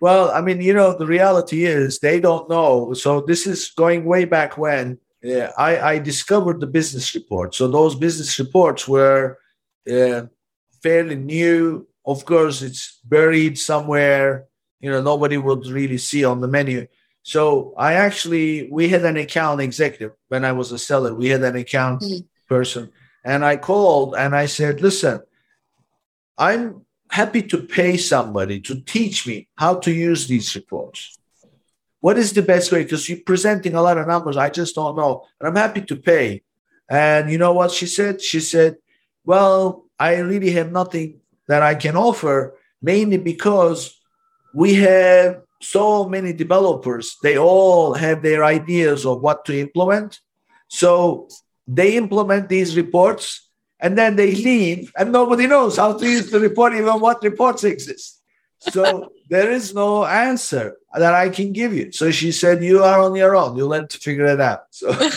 [0.00, 2.92] well, I mean, you know, the reality is they don't know.
[2.94, 7.54] So this is going way back when yeah, I, I discovered the business report.
[7.54, 9.38] So those business reports were
[9.90, 10.22] uh,
[10.82, 11.88] fairly new.
[12.04, 14.46] Of course, it's buried somewhere.
[14.80, 16.86] You know, nobody would really see on the menu.
[17.22, 21.12] So I actually we had an account executive when I was a seller.
[21.12, 22.24] We had an account mm.
[22.48, 22.92] person,
[23.24, 25.22] and I called and I said, "Listen,
[26.38, 26.85] I'm
[27.16, 31.18] happy to pay somebody to teach me how to use these reports.
[32.00, 32.84] What is the best way?
[32.84, 35.24] Because you're presenting a lot of numbers, I just don't know.
[35.40, 36.42] And I'm happy to pay.
[36.90, 38.20] And you know what she said?
[38.20, 38.76] She said,
[39.24, 43.98] Well, I really have nothing that I can offer, mainly because
[44.54, 47.16] we have so many developers.
[47.22, 50.20] They all have their ideas of what to implement.
[50.68, 51.28] So
[51.66, 53.45] they implement these reports
[53.80, 57.64] and then they leave and nobody knows how to use the report even what reports
[57.64, 58.22] exist.
[58.58, 61.92] So there is no answer that i can give you.
[61.92, 63.56] So she said you are on your own.
[63.56, 64.64] You'll have to figure it out.
[64.70, 64.92] So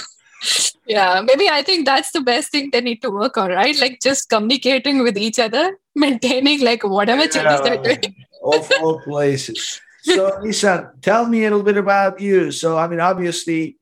[0.87, 3.77] yeah maybe i think that's the best thing they need to work on right?
[3.79, 8.15] Like just communicating with each other maintaining like whatever changes they're doing.
[8.43, 9.81] Of all places.
[10.01, 12.51] So lisa tell me a little bit about you.
[12.51, 13.77] So i mean obviously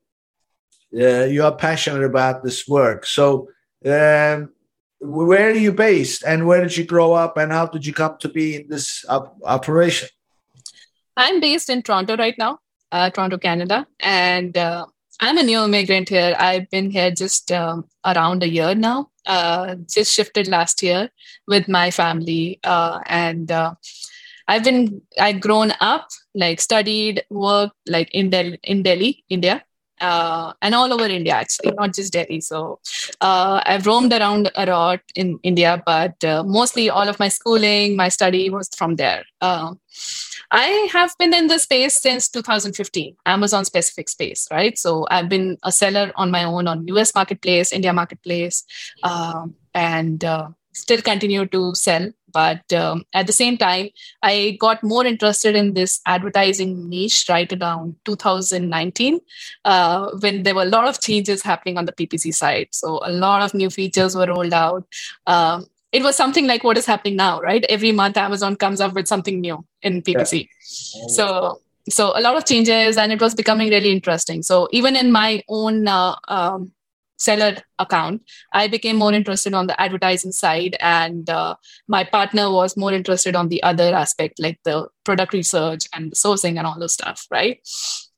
[0.95, 3.05] uh, you are passionate about this work.
[3.05, 3.49] So
[3.85, 4.49] um,
[4.99, 8.17] where are you based and where did you grow up and how did you come
[8.19, 10.09] to be in this op- operation?
[11.15, 12.59] I'm based in toronto right now
[12.91, 13.87] uh, toronto canada.
[13.99, 14.85] And uh,
[15.19, 16.35] i'm a new immigrant here.
[16.37, 19.09] I've been here just um, around a year now.
[19.25, 21.09] Uh, just shifted last year
[21.47, 22.59] with my family.
[22.63, 23.73] Uh, and uh,
[24.47, 29.61] i've been i've grown up like studied worked like in delhi in delhi india
[30.01, 32.41] uh, and all over India, actually, not just Delhi.
[32.41, 32.79] So
[33.21, 37.95] uh, I've roamed around a lot in India, but uh, mostly all of my schooling,
[37.95, 39.23] my study was from there.
[39.41, 39.73] Uh,
[40.51, 44.77] I have been in the space since 2015, Amazon specific space, right?
[44.77, 48.63] So I've been a seller on my own on US marketplace, India marketplace,
[49.03, 53.89] um, and uh, still continue to sell but um, at the same time
[54.21, 59.19] i got more interested in this advertising niche right around 2019
[59.65, 62.67] uh, when there were a lot of changes happening on the ppc side.
[62.71, 64.85] So a lot of new features were rolled out.
[65.25, 67.65] Um, it was something like what is happening now right?
[67.69, 71.07] Every month amazon comes up with something new in ppc yeah.
[71.07, 74.43] so so a lot of changes and it was becoming really interesting.
[74.43, 76.71] So even in my own uh, um,
[77.17, 78.21] seller account
[78.53, 81.55] i became more interested on the advertising side and uh,
[81.87, 86.57] my partner was more interested on the other aspect like the product research and sourcing
[86.57, 87.59] and all those stuff right?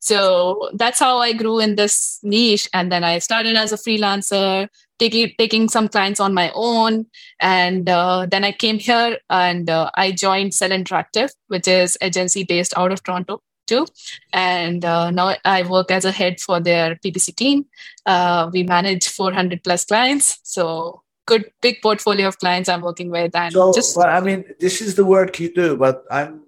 [0.02, 4.68] So that's how i grew in this niche and then i started as a freelancer
[4.97, 7.06] taking taking some clients on my own
[7.39, 12.45] and uh, then i came here and uh, i joined Sell Interactive which is agency
[12.45, 13.41] based out of toronto
[13.72, 13.86] too.
[14.34, 17.65] And uh, now i work as a head for their ppc team.
[18.05, 20.39] Uh, we manage 400 plus clients.
[20.43, 24.43] So good big portfolio of clients i'm working with and so, just well, i mean
[24.59, 26.41] this is the work you do but i'm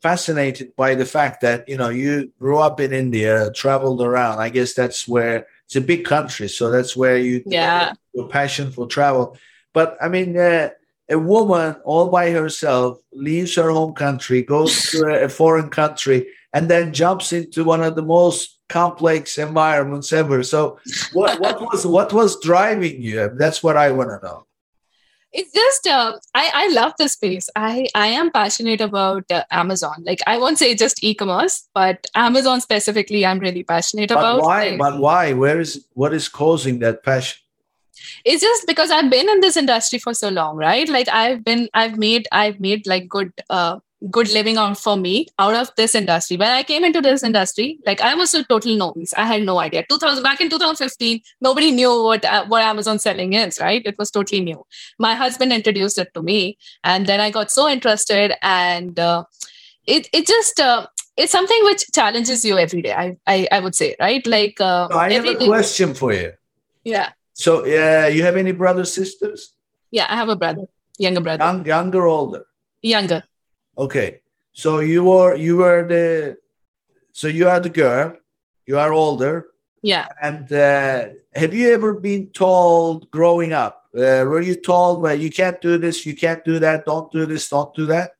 [0.00, 4.38] fascinated by the fact that you know you grew up in india traveled around.
[4.38, 7.92] I guess that's where it's a big country, so that's where you yeah.
[8.14, 9.36] your passion for travel.
[9.72, 10.70] But I mean, uh,
[11.10, 16.70] a woman all by herself leaves her home country, goes to a, foreign country, and
[16.70, 20.42] then jumps into one of the most complex environments ever.
[20.42, 20.78] So,
[21.12, 23.30] what what was what was driving you?
[23.36, 24.46] That's what I want to know.
[25.32, 30.02] It's just uh, I, I love the space i i am passionate about uh, amazon.
[30.04, 34.42] Like i won't say just e-commerce but amazon specifically i'm really passionate but about.
[34.42, 35.32] why like, but why?
[35.32, 37.38] Where is what is causing that passion
[38.24, 41.68] it's just because i've been in this industry for so long right like i've been
[41.74, 43.78] i've made i've made like good uh
[44.08, 46.36] good living on for me out of this industry.
[46.36, 49.12] When I came into this industry, like I was a total novice.
[49.14, 49.84] I had no idea.
[49.88, 53.60] 2000 back in 2015, nobody knew what uh, what Amazon selling is.
[53.60, 53.82] Right?
[53.84, 54.64] It was totally new.
[54.98, 59.24] My husband introduced it to me, and then I got so interested, and uh,
[59.86, 60.60] it it just.
[60.60, 60.86] Uh,
[61.16, 62.94] it's something which challenges you every day.
[62.94, 64.26] I I, I would say, right?
[64.26, 66.32] Like uh, I have a question for you.
[66.84, 67.10] Yeah.
[67.40, 69.54] So, uh, you have any brothers sisters?
[69.90, 70.66] Yeah, I have a brother,
[70.98, 72.44] younger brother, Young, younger, older.
[72.82, 73.22] younger.
[73.78, 74.20] Okay.
[74.52, 76.36] So you were you were the
[77.12, 78.16] so you are the girl,
[78.66, 79.46] you are older.
[79.82, 80.06] Yeah.
[80.20, 83.84] And uh, have you ever been told growing up?
[83.94, 87.24] Uh, were you told, well, you can't do this, you can't do that, don't do
[87.26, 88.10] this, don't do that?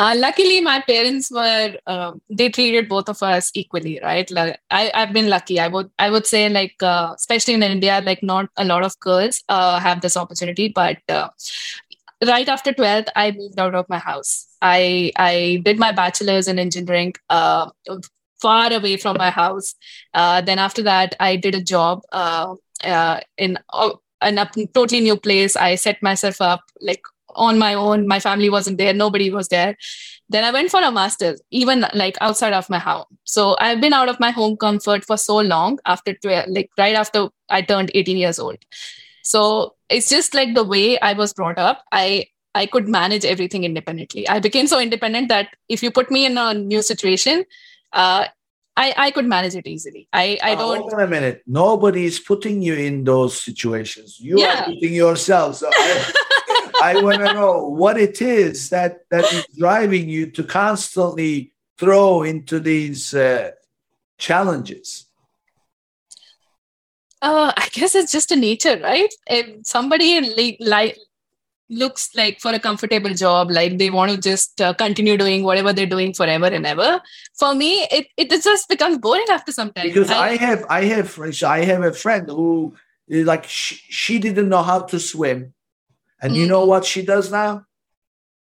[0.00, 4.30] Uh, luckily, my parents were uh, they treated both of us equally, right?
[4.30, 5.60] Like I, I've been lucky.
[5.60, 8.98] I would I would say like uh, especially in India, like not a lot of
[9.00, 11.28] girls uh, have this opportunity, but uh,
[12.26, 16.58] right after 12th i moved out of my house i i did my bachelor's in
[16.58, 17.70] engineering uh,
[18.42, 19.74] far away from my house
[20.48, 22.02] then after that i did a job
[23.38, 23.56] in
[24.42, 27.00] a totally new place i set myself up like
[27.48, 29.76] on my own my family wasn't there nobody was there
[30.36, 33.96] then i went for a master's even like outside of my home so i've been
[34.00, 37.90] out of my home comfort for so long after 12 like right after i turned
[38.02, 38.58] 18 years old
[39.22, 41.82] so it's just like the way I was brought up.
[41.92, 42.26] I
[42.60, 44.22] I could manage everything independently.
[44.34, 47.44] I became so independent that if you put me in a new situation,
[47.92, 48.24] uh,
[48.76, 50.08] I I could manage it easily.
[50.12, 50.78] I I don't.
[50.80, 51.42] hold on a minute.
[51.46, 54.16] Nobody is putting you in those situations.
[54.28, 54.62] You Yeah.
[54.62, 55.56] are putting yourself.
[55.56, 56.12] So I,
[56.82, 62.22] I want to know what it is that that is driving you to constantly throw
[62.22, 63.50] into these uh,
[64.18, 65.06] challenges.
[67.22, 69.12] Uh, I guess it's just a nature, right?
[69.26, 70.98] If somebody like, like
[71.68, 75.72] looks like for a comfortable job, like they want to just uh, continue doing whatever
[75.72, 77.00] they're doing forever and ever.
[77.38, 79.88] For me, it it just becomes boring after some time.
[79.88, 82.74] because I have I have I have a friend who
[83.08, 85.54] like she, she didn't know how to swim,
[86.20, 86.48] and you Mm.
[86.48, 87.66] know what she does now?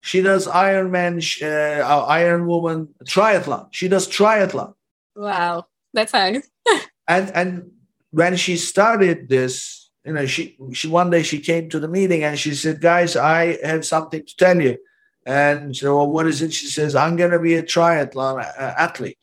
[0.01, 3.67] She does Ironman, uh, uh, Iron Woman triathlon.
[3.71, 4.73] She does triathlon,
[5.15, 6.49] wow, that's nice.
[7.07, 7.71] and and
[8.11, 12.23] when she started this, you know, she she one day she came to the meeting
[12.23, 14.77] and she said, "Guys, I have something to tell you."
[15.25, 16.53] And so, well, what is it?
[16.53, 19.19] She says, "I'm going to be a triathlon uh, athlete,"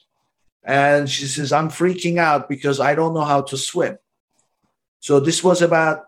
[0.62, 3.96] and she says, "I'm freaking out because I don't know how to swim."
[5.00, 6.05] So this was about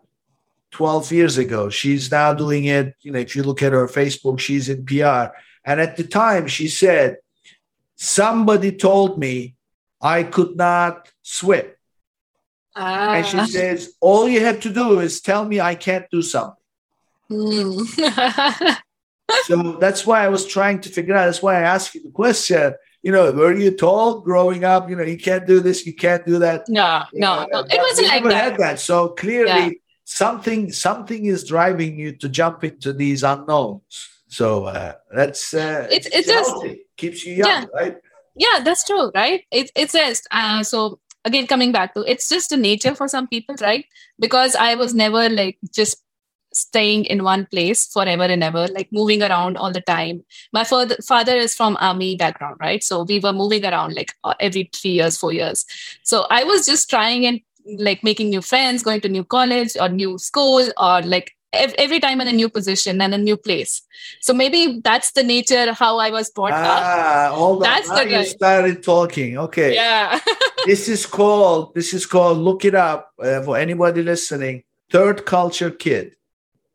[0.72, 1.68] 12 years ago.
[1.70, 2.94] She's now doing it.
[3.00, 5.34] You know, if you look at her Facebook, she's in PR.
[5.64, 7.18] And at the time, she said,
[7.96, 9.56] Somebody told me
[10.00, 11.66] I could not swim.
[12.76, 13.14] Ah.
[13.14, 16.54] And she says, All you have to do is tell me I can't do something.
[17.28, 17.82] Hmm.
[19.44, 21.26] So that's why I was trying to figure out.
[21.26, 22.72] That's why I asked you the question.
[23.02, 26.24] You know, were you told growing up, you know, you can't do this, you can't
[26.24, 26.66] do that?
[26.68, 27.60] no, no, no.
[27.60, 28.44] It wasn't like never that.
[28.52, 28.80] had that.
[28.80, 29.70] So clearly, Yeah.
[30.08, 34.08] Something something is driving you to jump into these unknowns.
[34.28, 36.64] So uh, that's uh, It's- it's just-
[36.96, 37.96] keeps you young, right?
[38.34, 39.44] Yeah, that's true, right?
[39.50, 43.26] It, it's just uh, so again coming back to it's just a nature for some
[43.28, 43.84] people, right?
[44.18, 45.96] Because I was never like just
[46.54, 50.24] staying in one place forever and ever, like moving around all the time.
[50.52, 52.82] My father father is from army background, right?
[52.82, 55.66] So we were moving around like uh, every three years, four years.
[56.02, 57.40] So I was just trying and
[57.78, 62.00] like making new friends, going to new college or new school or like ev- every
[62.00, 63.82] time in a new position and a new place.
[64.20, 66.82] So maybe that's the nature how I was brought up.
[66.82, 67.62] Ah, hold on.
[67.62, 68.24] That's Now the you guy.
[68.24, 69.38] started talking.
[69.38, 69.74] Okay.
[69.74, 70.18] Yeah.
[70.66, 75.70] this is called this is called look it up uh, for anybody listening third culture
[75.70, 76.14] kid.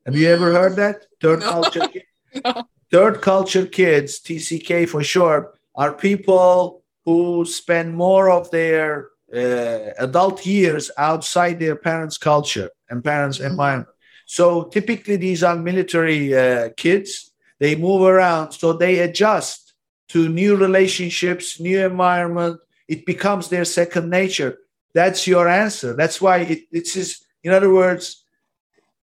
[0.05, 1.05] Have you ever heard that?
[1.21, 1.49] Third No.
[1.51, 2.03] culture kid?
[2.43, 2.63] No.
[2.91, 10.45] Third culture kids, TCK for short, are people who spend more of their uh, adult
[10.45, 13.49] years outside their parents' culture and parents' Mhm.
[13.51, 13.89] environment.
[14.25, 17.31] So typically, these are military uh, kids.
[17.59, 19.73] They move around, so they adjust
[20.09, 22.59] to new relationships, new environment.
[22.87, 24.57] It becomes their second nature.
[24.93, 25.93] That's your answer.
[25.95, 28.23] That's why it, it's just, in other words,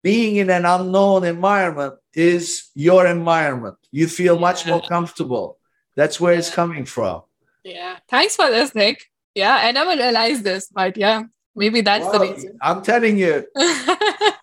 [0.04, 3.78] being in an unknown environment is your environment.
[3.92, 5.58] You feel much more comfortable.
[5.96, 7.24] That's where it's coming from.
[7.64, 7.98] Yeah.
[8.10, 9.10] Thanks for this, Nick.
[9.36, 11.24] Yeah, I never realized this, but yeah,
[11.56, 12.58] maybe that's the reason.
[12.62, 13.46] I'm telling you,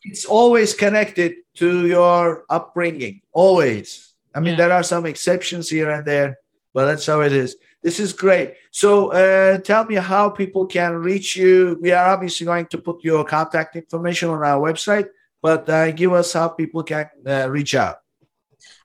[0.05, 3.21] it's always connected to your upbringing.
[3.33, 4.15] Always.
[4.35, 4.67] I mean, Yeah.
[4.67, 6.39] there are some exceptions here and there,
[6.75, 7.57] but that's how it is.
[7.83, 8.55] This is great.
[8.71, 11.79] So, uh, tell me how people can reach you.
[11.81, 15.09] We are obviously going to put your contact information on our website,
[15.41, 17.97] but uh, give us how people can uh, reach out.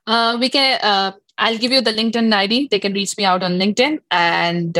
[0.06, 0.80] Uh, we can.
[0.82, 2.68] Uh, I'll give you the LinkedIn ID.
[2.70, 4.78] They can reach me out on LinkedIn, and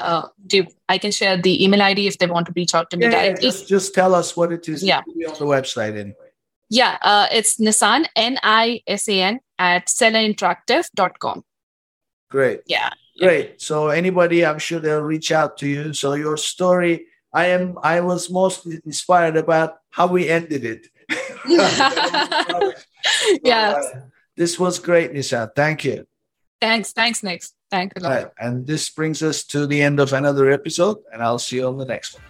[0.00, 2.96] uh, do I can share the email ID if they want to reach out to
[2.96, 3.48] me Yeah, yeah, directly.
[3.48, 4.82] just, just tell us what it is.
[4.82, 4.98] Yeah.
[4.98, 6.14] On the website anyway.
[6.70, 11.44] Yeah, uh, it's Nisan, N I S A N at sellerinteractive.com.
[12.30, 12.60] Great.
[12.66, 12.90] Yeah.
[13.18, 13.60] Great.
[13.60, 15.92] So anybody, I'm sure they'll reach out to you.
[15.94, 20.86] So your story, I am, I was most inspired about how we ended it.
[23.42, 23.70] yeah.
[23.78, 24.00] Uh,
[24.36, 25.50] this was great, Nisha.
[25.56, 26.06] Thank you.
[26.60, 26.92] Thanks.
[26.92, 27.42] Thanks, Nick.
[27.70, 28.10] Thanks a lot.
[28.10, 28.32] All right.
[28.40, 31.78] And this brings us to the end of another episode, and I'll see you on
[31.78, 32.22] the next one.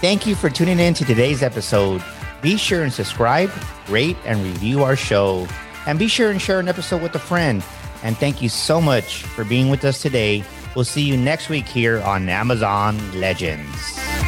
[0.00, 2.02] Thank you for tuning in to today's episode.
[2.40, 3.52] Be sure and subscribe,
[3.88, 5.46] rate, and review our show.
[5.86, 7.62] And be sure and share an episode with a friend.
[8.02, 10.44] And thank you so much for being with us today.
[10.74, 14.21] We'll see you next week here on Amazon Legends.